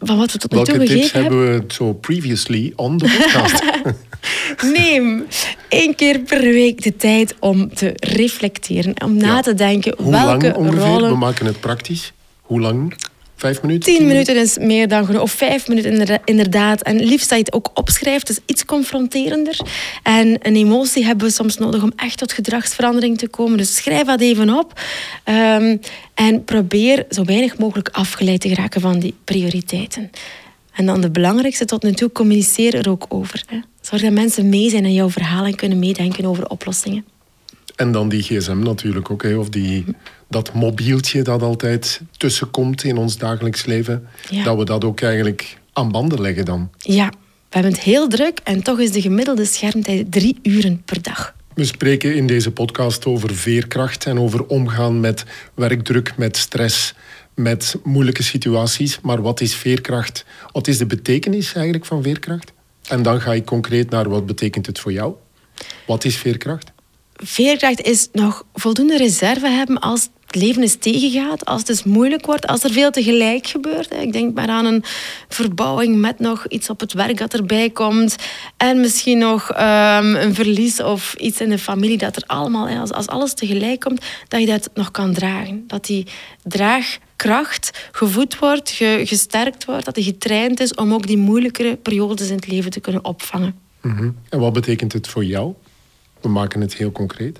Van 0.00 0.16
wat 0.18 0.32
we 0.32 0.38
tot 0.38 0.52
nu 0.52 0.62
toe 0.64 0.76
Welke 0.76 0.92
tips 0.92 1.12
hebben. 1.12 1.38
hebben 1.38 1.66
we 1.68 1.74
zo 1.74 1.92
previously 1.92 2.72
on 2.76 2.98
the 2.98 3.04
podcast? 3.18 3.62
Neem 4.76 5.26
één 5.68 5.94
keer 5.94 6.18
per 6.18 6.40
week 6.40 6.82
de 6.82 6.96
tijd 6.96 7.34
om 7.38 7.74
te 7.74 7.92
reflecteren. 7.96 9.02
Om 9.04 9.16
na 9.16 9.26
Ja. 9.34 9.40
te 9.40 9.54
denken 9.54 9.94
Hoe 9.98 10.10
welke 10.10 10.46
lang 10.46 10.56
ongeveer? 10.56 10.80
rollen... 10.86 11.10
We 11.10 11.16
maken 11.16 11.46
het 11.46 11.60
praktisch. 11.60 12.12
Hoe 12.40 12.60
lang? 12.60 12.94
Vijf 13.40 13.62
minuten? 13.62 13.94
Tien 13.94 14.06
minuten 14.06 14.36
is 14.36 14.58
meer 14.58 14.88
dan 14.88 15.04
genoeg. 15.04 15.22
Of 15.22 15.30
vijf 15.32 15.68
minuten 15.68 15.90
inderda- 15.90 16.22
inderdaad. 16.24 16.82
En 16.82 17.04
liefst 17.04 17.28
dat 17.28 17.38
je 17.38 17.44
het 17.44 17.52
ook 17.52 17.70
opschrijft. 17.74 18.26
Dus 18.26 18.38
iets 18.46 18.64
confronterender. 18.64 19.60
En 20.02 20.38
een 20.42 20.56
emotie 20.56 21.04
hebben 21.04 21.26
we 21.26 21.32
soms 21.32 21.56
nodig 21.56 21.82
om 21.82 21.92
echt 21.96 22.18
tot 22.18 22.32
gedragsverandering 22.32 23.18
te 23.18 23.28
komen. 23.28 23.58
Dus 23.58 23.76
schrijf 23.76 24.06
dat 24.06 24.20
even 24.20 24.58
op. 24.58 24.80
Ehm, 25.24 25.76
en 26.14 26.44
probeer 26.44 27.06
zo 27.10 27.24
weinig 27.24 27.58
mogelijk 27.58 27.88
afgeleid 27.88 28.40
te 28.40 28.48
geraken 28.48 28.80
van 28.80 28.98
die 28.98 29.14
prioriteiten. 29.24 30.10
En 30.74 30.86
dan 30.86 31.00
de 31.00 31.10
belangrijkste 31.10 31.64
tot 31.64 31.82
nu 31.82 31.92
toe, 31.92 32.12
communiceer 32.12 32.74
er 32.74 32.90
ook 32.90 33.06
over. 33.08 33.42
Hè. 33.46 33.58
Zorg 33.80 34.02
dat 34.02 34.12
mensen 34.12 34.48
mee 34.48 34.70
zijn 34.70 34.84
in 34.84 34.92
jouw 34.92 35.10
verhaal 35.10 35.44
en 35.44 35.54
kunnen 35.54 35.78
meedenken 35.78 36.24
over 36.24 36.48
oplossingen. 36.48 37.04
En 37.80 37.92
dan 37.92 38.08
die 38.08 38.22
gsm 38.22 38.58
natuurlijk 38.58 39.10
ook. 39.10 39.22
Hè, 39.22 39.36
of 39.36 39.48
die, 39.48 39.84
dat 40.28 40.52
mobieltje 40.52 41.22
dat 41.22 41.42
altijd 41.42 42.00
tussenkomt 42.16 42.84
in 42.84 42.96
ons 42.96 43.18
dagelijks 43.18 43.64
leven. 43.64 44.06
Ja. 44.30 44.44
Dat 44.44 44.56
we 44.56 44.64
dat 44.64 44.84
ook 44.84 45.00
eigenlijk 45.00 45.58
aan 45.72 45.90
banden 45.90 46.20
leggen 46.20 46.44
dan. 46.44 46.70
Ja, 46.78 47.08
we 47.08 47.16
hebben 47.48 47.72
het 47.72 47.80
heel 47.80 48.08
druk 48.08 48.40
en 48.44 48.62
toch 48.62 48.80
is 48.80 48.92
de 48.92 49.00
gemiddelde 49.00 49.44
schermtijd 49.44 50.12
drie 50.12 50.38
uren 50.42 50.82
per 50.84 51.02
dag. 51.02 51.34
We 51.54 51.64
spreken 51.64 52.14
in 52.14 52.26
deze 52.26 52.50
podcast 52.50 53.06
over 53.06 53.34
veerkracht 53.34 54.06
en 54.06 54.18
over 54.18 54.46
omgaan 54.46 55.00
met 55.00 55.24
werkdruk, 55.54 56.16
met 56.16 56.36
stress, 56.36 56.94
met 57.34 57.76
moeilijke 57.84 58.22
situaties. 58.22 59.00
Maar 59.00 59.22
wat 59.22 59.40
is 59.40 59.54
veerkracht? 59.54 60.24
Wat 60.52 60.68
is 60.68 60.78
de 60.78 60.86
betekenis 60.86 61.54
eigenlijk 61.54 61.84
van 61.84 62.02
veerkracht? 62.02 62.52
En 62.88 63.02
dan 63.02 63.20
ga 63.20 63.32
ik 63.32 63.44
concreet 63.44 63.90
naar 63.90 64.08
wat 64.08 64.26
betekent 64.26 64.66
het 64.66 64.78
voor 64.78 64.92
jou? 64.92 65.14
Wat 65.86 66.04
is 66.04 66.16
veerkracht? 66.16 66.72
Veerkracht 67.22 67.80
is 67.82 68.08
nog 68.12 68.44
voldoende 68.54 68.96
reserve 68.96 69.46
hebben 69.48 69.78
als 69.78 70.08
het 70.26 70.34
leven 70.42 70.62
eens 70.62 70.76
tegengaat, 70.76 71.44
als 71.44 71.60
het 71.60 71.68
eens 71.68 71.84
moeilijk 71.84 72.26
wordt, 72.26 72.46
als 72.46 72.64
er 72.64 72.70
veel 72.70 72.90
tegelijk 72.90 73.46
gebeurt. 73.46 73.94
Ik 73.94 74.12
denk 74.12 74.34
maar 74.34 74.48
aan 74.48 74.64
een 74.64 74.84
verbouwing 75.28 75.96
met 75.96 76.18
nog 76.18 76.46
iets 76.48 76.70
op 76.70 76.80
het 76.80 76.92
werk 76.92 77.18
dat 77.18 77.34
erbij 77.34 77.70
komt. 77.70 78.16
En 78.56 78.80
misschien 78.80 79.18
nog 79.18 79.50
ehm, 79.50 80.14
een 80.14 80.34
verlies 80.34 80.82
of 80.82 81.14
iets 81.14 81.40
in 81.40 81.48
de 81.48 81.58
familie 81.58 81.98
dat 81.98 82.16
er 82.16 82.22
allemaal, 82.26 82.68
als, 82.68 82.92
als 82.92 83.06
alles 83.06 83.34
tegelijk 83.34 83.80
komt, 83.80 84.04
dat 84.28 84.40
je 84.40 84.46
dat 84.46 84.70
nog 84.74 84.90
kan 84.90 85.12
dragen. 85.12 85.64
Dat 85.66 85.86
die 85.86 86.06
draagkracht 86.42 87.88
gevoed 87.92 88.38
wordt, 88.38 88.70
ge- 88.70 89.02
gesterkt 89.04 89.64
wordt, 89.64 89.84
dat 89.84 89.94
die 89.94 90.04
getraind 90.04 90.60
is 90.60 90.74
om 90.74 90.92
ook 90.94 91.06
die 91.06 91.18
moeilijkere 91.18 91.76
periodes 91.76 92.28
in 92.28 92.36
het 92.36 92.46
leven 92.46 92.70
te 92.70 92.80
kunnen 92.80 93.04
opvangen. 93.04 93.54
Mhm. 93.80 94.10
En 94.28 94.38
wat 94.38 94.52
betekent 94.52 94.92
het 94.92 95.08
voor 95.08 95.24
jou? 95.24 95.54
We 96.20 96.28
maken 96.28 96.60
het 96.60 96.74
heel 96.74 96.92
concreet. 96.92 97.38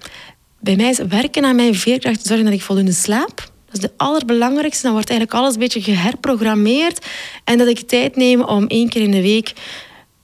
Bij 0.60 0.76
mij 0.76 0.88
is 0.88 0.98
werken 0.98 1.44
aan 1.44 1.56
mijn 1.56 1.74
veerkracht 1.74 2.26
zorgen 2.26 2.44
dat 2.44 2.54
ik 2.54 2.62
voldoende 2.62 2.92
slaap. 2.92 3.36
Dat 3.66 3.74
is 3.74 3.80
de 3.80 3.92
allerbelangrijkste. 3.96 4.82
Dan 4.82 4.92
wordt 4.92 5.10
eigenlijk 5.10 5.40
alles 5.40 5.54
een 5.54 5.60
beetje 5.60 5.82
geherprogrammeerd. 5.82 7.06
En 7.44 7.58
dat 7.58 7.68
ik 7.68 7.80
tijd 7.80 8.16
neem 8.16 8.42
om 8.42 8.66
één 8.66 8.88
keer 8.88 9.02
in 9.02 9.10
de 9.10 9.22
week 9.22 9.52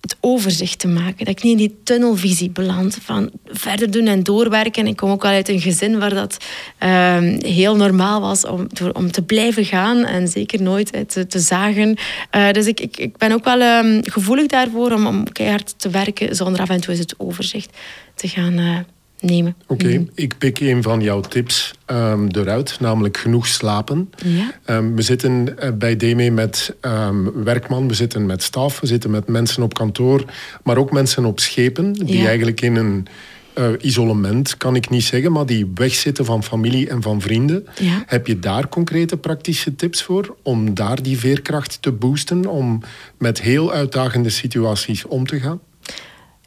het 0.09 0.17
overzicht 0.21 0.79
te 0.79 0.89
maken. 0.89 1.25
Dat 1.25 1.29
ik 1.29 1.43
niet 1.43 1.53
in 1.53 1.67
die 1.67 1.79
tunnelvisie 1.85 2.51
beland 2.51 2.99
van 3.03 3.31
verder 3.47 3.91
doen 3.91 4.07
en 4.07 4.23
doorwerken. 4.23 4.87
Ik 4.87 4.97
kom 4.97 5.11
ook 5.11 5.23
wel 5.23 5.33
uit 5.33 5.49
een 5.49 5.61
gezin 5.61 5.99
waar 5.99 6.15
dat 6.15 6.37
ehm, 6.79 7.39
heel 7.45 7.77
normaal 7.77 8.21
was 8.21 8.47
om, 8.47 8.67
om 8.93 9.11
te 9.11 9.23
blijven 9.23 9.65
gaan 9.65 10.05
en 10.05 10.29
zeker 10.29 10.63
nooit 10.63 10.91
eh, 10.91 11.01
te, 11.01 11.27
te 11.27 11.39
zagen. 11.39 11.97
Eh, 12.31 12.51
dus 12.51 12.67
ik, 12.67 12.81
ik, 12.81 12.97
ik 12.97 13.17
ben 13.17 13.33
ook 13.33 13.45
wel 13.45 13.61
ehm, 13.61 14.01
gevoelig 14.03 14.47
daarvoor 14.47 14.93
om, 14.93 15.07
om 15.07 15.33
keihard 15.33 15.75
te 15.79 15.91
werken 15.91 16.37
zonder 16.37 16.61
af 16.61 16.69
en 16.69 16.81
toe 16.81 16.91
eens 16.91 17.01
het 17.01 17.15
overzicht 17.19 17.77
te 18.15 18.29
gaan 18.29 18.59
eh, 18.59 18.79
nemen. 19.21 19.57
Oké, 19.67 20.07
ik 20.15 20.39
pik 20.39 20.61
een 20.61 20.83
van 20.83 21.01
jouw 21.01 21.21
tips 21.21 21.75
ehm, 21.85 22.27
eruit, 22.31 22.77
namelijk 22.81 23.17
genoeg 23.17 23.47
slapen. 23.47 24.11
Ja. 24.25 24.55
Ehm, 24.65 24.95
we 24.95 25.03
zitten 25.03 25.59
eh, 25.59 25.73
bij 25.73 25.97
DME 25.97 26.31
met 26.31 26.75
ehm, 26.81 27.25
werkman, 27.45 27.89
we 27.89 27.95
zitten 27.95 28.27
met 28.27 28.43
staf, 28.43 28.81
we 28.81 28.87
zitten 28.87 29.11
met 29.11 29.29
mensen 29.29 29.63
op 29.63 29.75
kantoor, 29.75 30.25
maar 30.63 30.77
ook 30.77 30.93
mensen 30.93 31.25
op 31.25 31.41
schepen, 31.41 31.93
die 31.93 32.19
Ja. 32.19 32.27
eigenlijk 32.27 32.61
in 32.61 32.77
een 32.77 33.07
eh, 33.55 33.69
isolement, 33.81 34.57
kan 34.57 34.75
ik 34.75 34.91
niet 34.91 35.05
zeggen, 35.05 35.33
maar 35.33 35.47
die 35.47 35.71
wegzitten 35.75 36.25
van 36.25 36.43
familie 36.43 36.89
en 36.89 37.03
van 37.03 37.21
vrienden. 37.21 37.67
Ja. 37.81 38.03
Heb 38.07 38.27
je 38.27 38.39
daar 38.39 38.69
concrete 38.69 39.17
praktische 39.17 39.75
tips 39.75 40.03
voor 40.03 40.37
om 40.43 40.75
daar 40.75 41.03
die 41.03 41.19
veerkracht 41.19 41.83
te 41.83 41.93
boosten, 41.93 42.47
om 42.47 42.83
met 43.19 43.41
heel 43.41 43.73
uitdagende 43.73 44.29
situaties 44.31 45.05
om 45.05 45.27
te 45.27 45.41
gaan? 45.41 45.61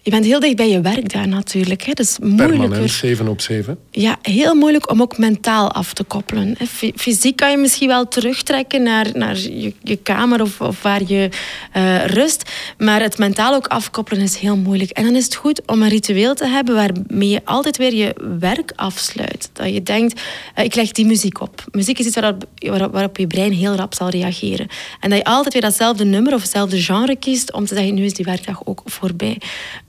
Je 0.10 0.15
bent 0.15 0.28
heel 0.28 0.39
dicht 0.39 0.56
bij 0.56 0.69
je 0.69 0.82
werk 0.82 1.13
daar 1.13 1.28
natuurlijk. 1.28 1.84
Hè. 1.84 1.93
Dus 1.93 2.17
moeilijker. 2.19 2.58
Permanent, 2.58 2.91
7 2.91 3.28
op 3.28 3.41
7. 3.41 3.78
Ja, 3.91 4.17
heel 4.22 4.56
moeilijk 4.56 4.91
om 4.91 5.02
ook 5.02 5.17
mentaal 5.17 5.72
af 5.72 5.93
te 5.93 6.04
koppelen. 6.04 6.58
Fysiek 6.95 7.36
kan 7.36 7.52
je 7.52 7.58
misschien 7.58 7.88
wel 7.88 8.08
terugtrekken 8.08 8.84
naar, 8.84 9.08
naar 9.13 9.38
je, 9.38 9.74
je 9.84 9.95
kamer 9.95 10.41
of, 10.41 10.62
of 10.62 10.82
waar 10.82 11.02
je 11.08 11.30
uh, 11.76 12.06
rust. 12.06 12.52
Maar 12.78 13.02
het 13.02 13.17
mentaal 13.17 13.54
ook 13.54 13.67
afkoppelen 13.67 14.24
is 14.24 14.36
heel 14.36 14.58
moeilijk. 14.58 14.91
En 14.91 15.04
dan 15.04 15.15
is 15.15 15.24
het 15.24 15.36
goed 15.36 15.62
om 15.65 15.82
een 15.82 15.89
ritueel 15.89 16.36
te 16.36 16.48
hebben 16.48 16.76
waarmee 16.76 17.30
je 17.30 17.41
altijd 17.45 17.78
weer 17.78 17.93
je 17.93 18.15
werk 18.39 18.72
afsluit. 18.76 19.50
Dat 19.54 19.74
je 19.74 19.84
denkt, 19.84 20.22
uh, 20.58 20.63
ik 20.63 20.76
leg 20.76 20.91
die 20.91 21.06
muziek 21.06 21.41
op. 21.41 21.63
Muziek 21.72 22.00
is 22.00 22.06
iets 22.06 22.15
waarop, 22.15 22.45
waarop 22.91 23.17
je 23.17 23.28
brein 23.28 23.54
heel 23.54 23.76
rap 23.76 23.93
zal 23.93 24.10
reageren. 24.10 24.67
En 25.00 25.10
dat 25.10 25.19
je 25.19 25.26
altijd 25.26 25.54
weer 25.54 25.62
datzelfde 25.62 26.06
nummer 26.06 26.34
of 26.34 26.41
hetzelfde 26.41 26.82
genre 26.82 27.15
kiest 27.15 27.54
om 27.54 27.65
te 27.65 27.76
zeggen, 27.76 27.93
nu 27.93 28.04
is 28.04 28.13
die 28.13 28.26
werkdag 28.26 28.65
ook 28.65 28.82
voorbij. 28.86 29.38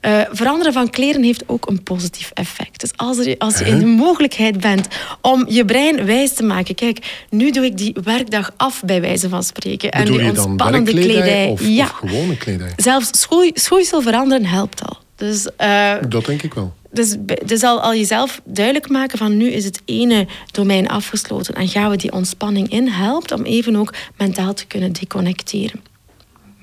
Uh, 0.01 0.10
veranderen 0.31 0.73
van 0.73 0.89
kleren 0.89 1.23
heeft 1.23 1.43
ook 1.45 1.69
een 1.69 1.83
positief 1.83 2.31
effect. 2.33 2.79
Dus 2.79 2.91
als, 2.95 3.17
er, 3.17 3.35
als 3.37 3.59
je 3.59 3.65
in 3.65 3.79
de 3.79 3.85
mogelijkheid 3.85 4.59
bent 4.59 4.87
om 5.21 5.45
je 5.49 5.65
brein 5.65 6.05
wijs 6.05 6.33
te 6.33 6.43
maken, 6.43 6.75
kijk, 6.75 7.25
nu 7.29 7.51
doe 7.51 7.65
ik 7.65 7.77
die 7.77 7.95
werkdag 8.03 8.51
af 8.57 8.81
bij 8.85 9.01
wijze 9.01 9.29
van 9.29 9.43
spreken. 9.43 9.91
en 9.91 10.05
die 10.05 10.23
ontspannende 10.23 10.91
kledij. 10.91 11.47
Of, 11.47 11.67
ja. 11.67 11.83
of 11.83 11.91
gewone 11.91 12.37
kledij? 12.37 12.73
Zelfs 12.75 13.09
schoei, 13.11 13.51
schoeisel 13.53 14.01
veranderen 14.01 14.45
helpt 14.45 14.81
al. 14.85 14.97
Dus, 15.15 15.47
uh, 15.61 15.93
dat 16.09 16.25
denk 16.25 16.41
ik 16.41 16.53
wel. 16.53 16.73
Dus, 16.91 17.15
dus 17.45 17.63
al, 17.63 17.81
al 17.81 17.95
jezelf 17.95 18.41
duidelijk 18.45 18.89
maken 18.89 19.17
van 19.17 19.37
nu 19.37 19.51
is 19.51 19.65
het 19.65 19.81
ene 19.85 20.27
domein 20.51 20.87
afgesloten 20.87 21.53
en 21.53 21.67
gaan 21.67 21.89
we 21.89 21.95
die 21.95 22.11
ontspanning 22.11 22.69
in, 22.69 22.87
helpt 22.87 23.31
om 23.31 23.43
even 23.43 23.75
ook 23.75 23.93
mentaal 24.17 24.53
te 24.53 24.65
kunnen 24.65 24.93
deconnecteren. 24.93 25.81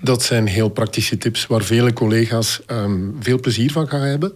Dat 0.01 0.23
zijn 0.23 0.47
heel 0.47 0.69
praktische 0.69 1.19
tips 1.19 1.47
waar 1.47 1.63
vele 1.63 1.93
collega's 1.93 2.61
ehm, 2.67 3.01
veel 3.21 3.41
plezier 3.41 3.73
van 3.73 3.89
gaan 3.89 4.01
hebben. 4.01 4.33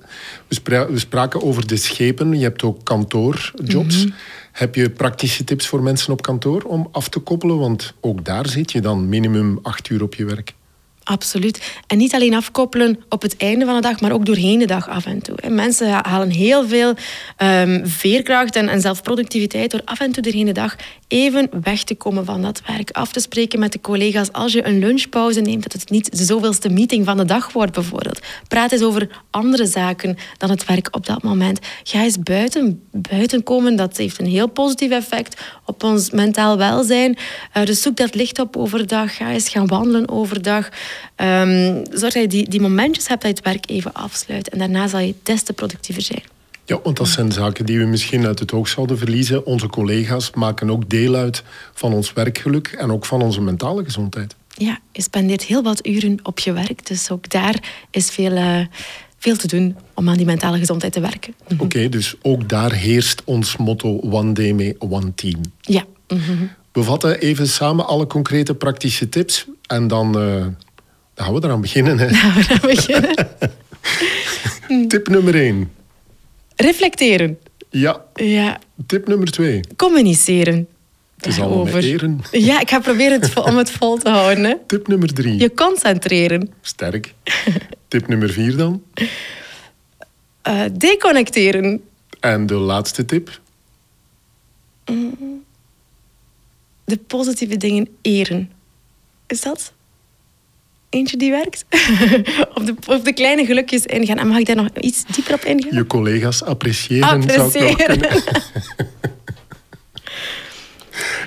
We, 0.48 0.87
we, 0.90 0.98
spraken 0.98 1.42
over 1.42 1.66
de 1.66 1.77
schepen. 1.77 2.38
Je 2.38 2.42
hebt 2.42 2.62
ook 2.62 2.85
kantoorjobs. 2.85 4.05
Mhm. 4.05 4.14
Heb 4.53 4.75
je 4.75 4.90
praktische 4.90 5.44
tips 5.44 5.66
voor 5.66 5.83
mensen 5.83 6.12
op 6.12 6.22
kantoor 6.22 6.62
om 6.62 6.88
af 6.92 7.09
te 7.09 7.18
koppelen? 7.18 7.59
Want 7.59 7.94
ook 8.01 8.25
daar 8.25 8.48
zit 8.48 8.72
je 8.72 8.81
dan 8.81 9.09
minimum 9.09 9.59
acht 9.62 9.88
uur 9.88 10.03
op 10.03 10.14
je 10.14 10.25
werk. 10.25 10.55
Absoluut. 11.04 11.80
En 11.86 11.98
niet 11.98 12.14
alleen 12.14 12.34
afkoppelen 12.34 13.00
op 13.08 13.22
het 13.22 13.36
einde 13.36 13.64
van 13.64 13.74
de 13.74 13.80
dag, 13.80 14.00
maar 14.00 14.12
ook 14.12 14.26
doorheen 14.26 14.58
de 14.58 14.66
dag 14.66 14.88
af 14.88 15.06
en 15.06 15.22
toe. 15.22 15.36
Mensen 15.48 15.88
halen 15.88 16.30
heel 16.30 16.68
veel 16.68 16.94
um, 17.38 17.86
veerkracht 17.86 18.56
en, 18.56 18.68
en 18.68 18.80
zelfproductiviteit 18.80 19.70
door 19.70 19.80
af 19.84 20.00
en 20.00 20.12
toe 20.12 20.22
doorheen 20.22 20.46
de 20.46 20.52
dag 20.52 20.76
even 21.08 21.48
weg 21.62 21.84
te 21.84 21.94
komen 21.94 22.24
van 22.24 22.42
dat 22.42 22.62
werk. 22.66 22.90
Af 22.90 23.12
te 23.12 23.20
spreken 23.20 23.58
met 23.58 23.72
de 23.72 23.80
collega's 23.80 24.32
als 24.32 24.52
je 24.52 24.66
een 24.66 24.78
lunchpauze 24.78 25.40
neemt, 25.40 25.62
dat 25.62 25.72
het 25.72 25.90
niet 25.90 26.16
de 26.18 26.24
zoveelste 26.24 26.68
meeting 26.68 27.04
van 27.04 27.16
de 27.16 27.24
dag 27.24 27.52
wordt 27.52 27.72
bijvoorbeeld. 27.72 28.20
Praat 28.48 28.72
eens 28.72 28.82
over 28.82 29.08
andere 29.30 29.66
zaken 29.66 30.16
dan 30.38 30.50
het 30.50 30.64
werk 30.64 30.88
op 30.90 31.06
dat 31.06 31.22
moment. 31.22 31.58
Ga 31.82 32.02
eens 32.02 32.18
buiten, 32.18 32.82
buiten 32.92 33.42
komen, 33.42 33.76
dat 33.76 33.96
heeft 33.96 34.18
een 34.18 34.26
heel 34.26 34.48
positief 34.48 34.90
effect 34.90 35.40
op 35.64 35.82
ons 35.82 36.10
mentaal 36.10 36.56
welzijn. 36.56 37.16
Uh, 37.56 37.64
dus 37.64 37.82
zoek 37.82 37.96
dat 37.96 38.14
licht 38.14 38.38
op 38.38 38.56
overdag, 38.56 39.16
ga 39.16 39.30
eens 39.30 39.48
gaan 39.48 39.66
wandelen 39.66 40.08
overdag. 40.08 40.68
Um, 41.16 41.83
zorg 41.90 42.12
dat 42.12 42.22
je 42.22 42.28
die, 42.28 42.48
die 42.48 42.61
momentjes 42.61 43.09
hebt 43.09 43.22
dat 43.22 43.31
je 43.31 43.37
het 43.37 43.46
werk 43.52 43.70
even 43.70 43.92
afsluit 43.92 44.48
en 44.48 44.59
daarna 44.59 44.87
zal 44.87 45.00
je 45.00 45.14
des 45.22 45.42
te 45.42 45.52
productiever 45.52 46.02
zijn. 46.02 46.22
Ja, 46.64 46.81
want 46.83 46.96
dat 46.96 47.09
zijn 47.09 47.33
zaken 47.33 47.66
die 47.66 47.78
we 47.78 47.85
misschien 47.85 48.26
uit 48.26 48.38
het 48.38 48.52
oog 48.52 48.68
zouden 48.68 48.98
verliezen. 48.98 49.46
Onze 49.46 49.66
collega's 49.66 50.31
maken 50.35 50.70
ook 50.70 50.90
deel 50.90 51.14
uit 51.14 51.42
van 51.74 51.92
ons 51.92 52.12
werkgeluk 52.12 52.66
en 52.66 52.92
ook 52.92 53.07
van 53.07 53.22
onze 53.22 53.40
mentale 53.40 53.85
gezondheid. 53.85 54.35
Ja, 54.48 54.78
je 54.92 55.02
spendeert 55.02 55.42
heel 55.42 55.62
wat 55.62 55.87
uren 55.87 56.18
op 56.22 56.38
je 56.38 56.52
werk, 56.52 56.87
dus 56.87 57.11
ook 57.11 57.28
daar 57.28 57.87
is 57.90 58.11
veel, 58.11 58.33
uh, 58.33 58.66
veel 59.18 59.37
te 59.37 59.46
doen 59.46 59.76
om 59.94 60.09
aan 60.09 60.16
die 60.16 60.26
mentale 60.26 60.59
gezondheid 60.59 60.92
te 60.92 61.00
werken. 61.00 61.35
Mhm. 61.48 61.62
Oké, 61.62 61.88
dus 61.88 62.14
ook 62.22 62.48
daar 62.48 62.72
heerst 62.72 63.22
ons 63.24 63.57
motto 63.57 63.98
One 63.98 64.33
Day 64.33 64.52
Me, 64.52 64.76
One 64.78 65.14
Team. 65.14 65.40
Ja. 65.61 65.85
Mm 66.09 66.50
We 66.72 66.83
vatten 66.83 67.20
even 67.20 67.48
samen 67.48 67.87
alle 67.87 68.07
concrete 68.07 68.55
praktische 68.55 69.09
tips 69.09 69.46
en 69.66 69.88
dan, 69.88 70.07
uh, 70.07 70.35
dan 70.35 70.57
gaan 71.22 71.35
we 71.35 71.44
eraan 71.44 71.61
beginnen. 71.61 71.98
Hè. 71.98 72.08
Gaan 72.08 72.35
we 72.35 72.44
eraan 72.48 72.61
beginnen. 72.61 73.28
Tip 74.88 75.08
nummer 75.08 75.35
1. 75.35 75.70
Reflecteren. 76.56 77.38
Ja. 77.70 78.04
ja. 78.14 78.58
Tip 78.87 79.06
nummer 79.06 79.30
twee. 79.30 79.61
Communiceren. 79.76 80.68
Het 81.16 81.26
is 81.26 81.40
allemaal 81.40 81.78
eren. 81.78 82.20
Ja, 82.30 82.61
ik 82.61 82.70
ga 82.70 82.80
proberen 82.80 83.20
het, 83.20 83.37
om 83.37 83.56
het 83.56 83.70
vol 83.70 83.96
te 83.96 84.08
houden. 84.08 84.44
Hè. 84.44 84.54
Tip 84.66 84.87
nummer 84.87 85.14
drie. 85.14 85.38
Je 85.38 85.54
concentreren. 85.54 86.52
Sterk. 86.61 87.14
Tip 87.88 88.08
nummer 88.08 88.30
vier 88.30 88.56
dan? 88.56 88.82
Uh, 90.48 90.62
deconnecteren. 90.72 91.82
En 92.20 92.46
de 92.46 92.54
laatste 92.54 93.04
tip? 93.04 93.40
Mm. 94.87 95.44
De 96.85 96.96
positieve 96.96 97.56
dingen 97.56 97.88
eren. 98.00 98.50
Is 99.26 99.40
dat? 99.40 99.72
Eentje 100.94 101.16
die 101.16 101.31
werkt. 101.31 101.64
op, 102.55 102.66
de, 102.66 102.74
op 102.87 103.05
de 103.05 103.12
kleine 103.12 103.44
gelukjes 103.44 103.87
ingaan. 103.87 104.18
En 104.18 104.28
mag 104.28 104.38
ik 104.38 104.46
daar 104.46 104.57
nog 104.57 104.68
iets 104.81 105.05
dieper 105.05 105.35
op 105.35 105.44
ingaan? 105.44 105.76
Je 105.76 105.87
collega's 105.87 106.42
appreciëren, 106.42 107.09
appreciëren. 107.09 107.98
zou 107.98 108.14
ik 108.14 108.22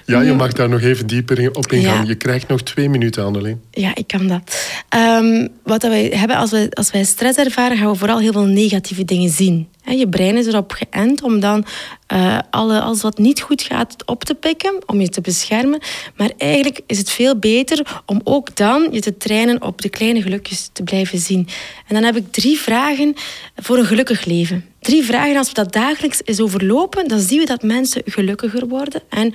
Ja, 0.05 0.21
je 0.21 0.33
mag 0.33 0.53
daar 0.53 0.69
nog 0.69 0.81
even 0.81 1.07
dieper 1.07 1.51
op 1.51 1.71
ingaan. 1.71 2.05
Je 2.05 2.15
krijgt 2.15 2.47
nog 2.47 2.61
twee 2.61 2.89
minuten, 2.89 3.23
Anneleen. 3.23 3.61
Ja, 3.71 3.95
ik 3.95 4.07
kan 4.07 4.27
dat. 4.27 4.67
Um, 4.95 5.47
wat 5.63 5.81
wij 5.81 6.11
hebben 6.15 6.37
als 6.37 6.51
wij, 6.51 6.69
als 6.69 6.91
wij 6.91 7.03
stress 7.03 7.37
ervaren, 7.37 7.77
gaan 7.77 7.91
we 7.91 7.95
vooral 7.95 8.19
heel 8.19 8.31
veel 8.31 8.45
negatieve 8.45 9.05
dingen 9.05 9.29
zien. 9.29 9.67
Je 9.85 10.09
brein 10.09 10.37
is 10.37 10.45
erop 10.45 10.71
geënt 10.71 11.21
om 11.21 11.39
dan 11.39 11.65
uh, 12.13 12.39
alle, 12.49 12.81
alles 12.81 13.01
wat 13.01 13.17
niet 13.17 13.41
goed 13.41 13.61
gaat 13.61 13.95
op 14.05 14.23
te 14.23 14.35
pikken, 14.35 14.83
om 14.85 15.01
je 15.01 15.09
te 15.09 15.21
beschermen. 15.21 15.79
Maar 16.15 16.31
eigenlijk 16.37 16.81
is 16.87 16.97
het 16.97 17.09
veel 17.09 17.39
beter 17.39 18.01
om 18.05 18.21
ook 18.23 18.55
dan 18.55 18.87
je 18.91 19.01
te 19.01 19.17
trainen 19.17 19.61
op 19.61 19.81
de 19.81 19.89
kleine 19.89 20.21
gelukjes 20.21 20.69
te 20.73 20.83
blijven 20.83 21.19
zien. 21.19 21.47
En 21.87 21.95
dan 21.95 22.03
heb 22.03 22.15
ik 22.15 22.31
drie 22.31 22.57
vragen 22.57 23.13
voor 23.55 23.77
een 23.77 23.85
gelukkig 23.85 24.25
leven. 24.25 24.65
Drie 24.79 25.03
vragen, 25.03 25.37
als 25.37 25.47
we 25.47 25.53
dat 25.53 25.73
dagelijks 25.73 26.21
eens 26.25 26.39
overlopen, 26.39 27.07
dan 27.07 27.19
zien 27.19 27.39
we 27.39 27.45
dat 27.45 27.63
mensen 27.63 28.01
gelukkiger 28.05 28.67
worden 28.67 29.01
en 29.09 29.33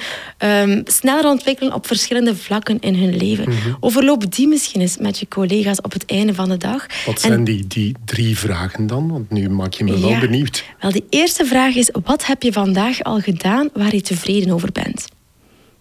um, 0.68 0.82
sneller 0.84 1.24
ontwikkelen 1.24 1.74
op 1.74 1.86
verschillende 1.86 2.36
vlakken 2.36 2.80
in 2.80 2.94
hun 2.94 3.16
leven. 3.16 3.48
Mm 3.48 3.76
Overloop 3.80 4.34
die 4.34 4.48
misschien 4.48 4.80
eens 4.80 4.96
met 4.96 5.18
je 5.18 5.28
collega's 5.28 5.80
op 5.80 5.92
het 5.92 6.04
einde 6.06 6.34
van 6.34 6.48
de 6.48 6.56
dag. 6.56 6.86
Wat 7.06 7.20
zijn 7.20 7.44
die, 7.44 7.66
die 7.66 7.94
drie 8.04 8.38
vragen 8.38 8.86
dan? 8.86 9.08
Want 9.08 9.30
nu 9.30 9.48
maak 9.48 9.72
je 9.72 9.84
me 9.84 10.00
wel 10.00 10.18
benieuwd. 10.18 10.39
Wel, 10.80 10.92
de 10.92 11.04
eerste 11.08 11.44
vraag 11.44 11.74
is: 11.74 11.90
wat 12.04 12.26
heb 12.26 12.42
je 12.42 12.52
vandaag 12.52 13.02
al 13.02 13.20
gedaan 13.20 13.68
waar 13.72 13.94
je 13.94 14.00
tevreden 14.00 14.52
over 14.52 14.72
bent? 14.72 15.06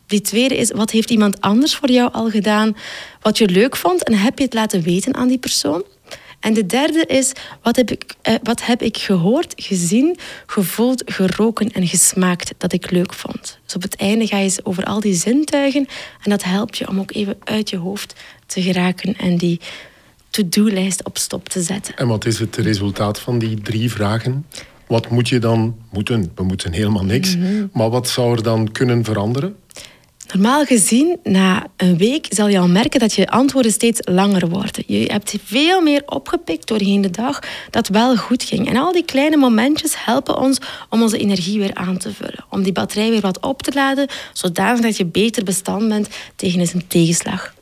Die 0.08 0.22
tweede 0.22 0.58
is: 0.58 0.72
wat 0.72 0.92
heeft 0.92 1.10
iemand 1.10 1.42
anders 1.42 1.76
voor 1.76 1.92
jou 1.92 2.12
al 2.12 2.30
gedaan 2.30 2.76
wat 3.22 3.38
je 3.38 3.48
leuk 3.48 3.76
vond 3.76 4.04
en 4.04 4.14
heb 4.14 4.38
je 4.38 4.44
het 4.44 4.54
laten 4.54 4.82
weten 4.82 5.16
aan 5.16 5.28
die 5.28 5.38
persoon? 5.38 5.84
En 6.40 6.54
de 6.54 6.66
derde 6.66 7.06
is: 7.06 7.32
wat 7.62 7.76
heb 7.76 7.92
ik, 7.92 8.14
eh, 8.22 8.36
wat 8.44 8.66
heb 8.66 8.82
ik 8.82 8.98
gehoord, 8.98 9.54
gezien, 9.56 10.18
gevoeld, 10.46 11.04
geroken 11.06 11.72
en 11.72 11.88
gesmaakt 11.88 12.54
dat 12.58 12.74
ik 12.74 12.92
leuk 12.92 13.14
vond? 13.14 13.60
Dus 13.66 13.76
op 13.76 13.82
het 13.82 13.96
einde 13.96 14.28
ga 14.28 14.38
je 14.38 14.60
over 14.64 14.84
al 14.84 15.00
die 15.00 15.14
zintuigen 15.14 15.88
en 16.24 16.30
dat 16.30 16.44
helpt 16.44 16.78
je 16.78 16.88
om 16.88 17.00
ook 17.00 17.14
even 17.14 17.38
uit 17.44 17.70
je 17.70 17.78
hoofd 17.78 18.16
te 18.46 18.62
geraken 18.62 19.16
en 19.18 19.38
die 19.38 19.60
to-do-lijst 20.30 21.04
op 21.04 21.18
stop 21.18 21.50
te 21.50 21.62
zetten. 21.62 21.96
En 21.96 22.08
wat 22.08 22.26
is 22.26 22.40
het 22.40 22.56
resultaat 22.56 23.20
van 23.20 23.40
die 23.40 23.62
drie 23.62 23.92
vragen? 23.92 24.46
Wat 24.88 25.10
moet 25.10 25.30
je 25.30 25.40
dan 25.40 25.76
moeten? 25.92 26.32
We 26.36 26.44
moeten 26.44 26.72
helemaal 26.72 27.06
niks. 27.06 27.38
Mhm. 27.38 27.68
Maar 27.74 27.90
wat 27.90 28.10
zou 28.10 28.36
er 28.36 28.44
dan 28.44 28.72
kunnen 28.72 29.04
veranderen? 29.04 29.56
Normaal 30.34 30.66
gezien, 30.66 31.20
na 31.24 31.68
een 31.78 31.98
week 31.98 32.26
zal 32.30 32.48
je 32.48 32.60
al 32.60 32.68
merken 32.68 33.00
dat 33.00 33.14
je 33.14 33.30
antwoorden 33.30 33.72
steeds 33.72 34.00
langer 34.04 34.50
worden. 34.50 34.84
Je 34.88 35.06
hebt 35.06 35.36
veel 35.44 35.82
meer 35.82 36.02
opgepikt 36.06 36.68
doorheen 36.68 37.02
de 37.02 37.10
dag 37.10 37.40
dat 37.70 37.88
wel 37.88 38.18
goed 38.18 38.44
ging. 38.44 38.70
En 38.70 38.78
al 38.78 38.92
die 38.92 39.06
kleine 39.06 39.38
momentjes 39.38 40.06
helpen 40.06 40.38
ons 40.38 40.58
om 40.90 41.02
onze 41.02 41.18
energie 41.18 41.60
weer 41.60 41.74
aan 41.74 41.98
te 41.98 42.14
vullen. 42.14 42.46
Om 42.50 42.64
die 42.64 42.72
batterij 42.72 43.10
weer 43.10 43.22
wat 43.22 43.40
op 43.40 43.62
te 43.62 43.72
laden, 43.74 44.08
zodat 44.34 44.98
je 44.98 45.06
beter 45.06 45.44
bestand 45.44 45.88
bent 45.88 46.08
tegen 46.36 46.60
een 46.60 46.88
tegenslag. 46.88 47.54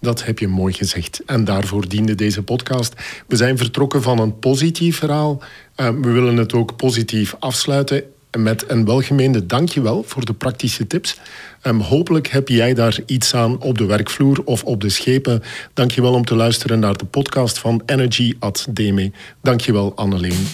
Dat 0.00 0.24
heb 0.24 0.38
je 0.38 0.48
mooi 0.48 0.72
gezegd. 0.72 1.22
En 1.26 1.44
daarvoor 1.44 1.88
diende 1.88 2.14
deze 2.14 2.42
podcast. 2.42 2.94
We 3.26 3.36
zijn 3.36 3.58
vertrokken 3.58 4.02
van 4.02 4.18
een 4.18 4.38
positief 4.38 4.96
verhaal. 4.96 5.42
Uh, 5.76 5.88
we 5.88 6.10
willen 6.10 6.36
het 6.36 6.52
ook 6.52 6.76
positief 6.76 7.36
afsluiten 7.38 8.04
met 8.38 8.64
een 8.68 8.84
welgemeende 8.84 9.46
dankjewel 9.46 10.04
voor 10.06 10.24
de 10.24 10.32
praktische 10.32 10.86
tips. 10.86 11.18
Um, 11.62 11.80
hopelijk 11.80 12.28
heb 12.28 12.48
jij 12.48 12.74
daar 12.74 12.98
iets 13.06 13.34
aan 13.34 13.60
op 13.60 13.78
de 13.78 13.84
werkvloer 13.84 14.42
of 14.44 14.64
op 14.64 14.80
de 14.80 14.88
schepen. 14.88 15.42
Dankjewel 15.74 16.12
om 16.12 16.24
te 16.24 16.34
luisteren 16.34 16.78
naar 16.78 16.96
de 16.96 17.04
podcast 17.04 17.58
van 17.58 17.82
Energy 17.86 18.34
at 18.38 18.66
Deme. 18.70 19.12
Dankjewel 19.42 19.92
Anneleen. 19.96 20.46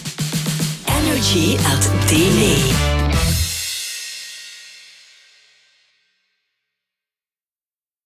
Energy 0.85 1.55
at. 1.55 2.96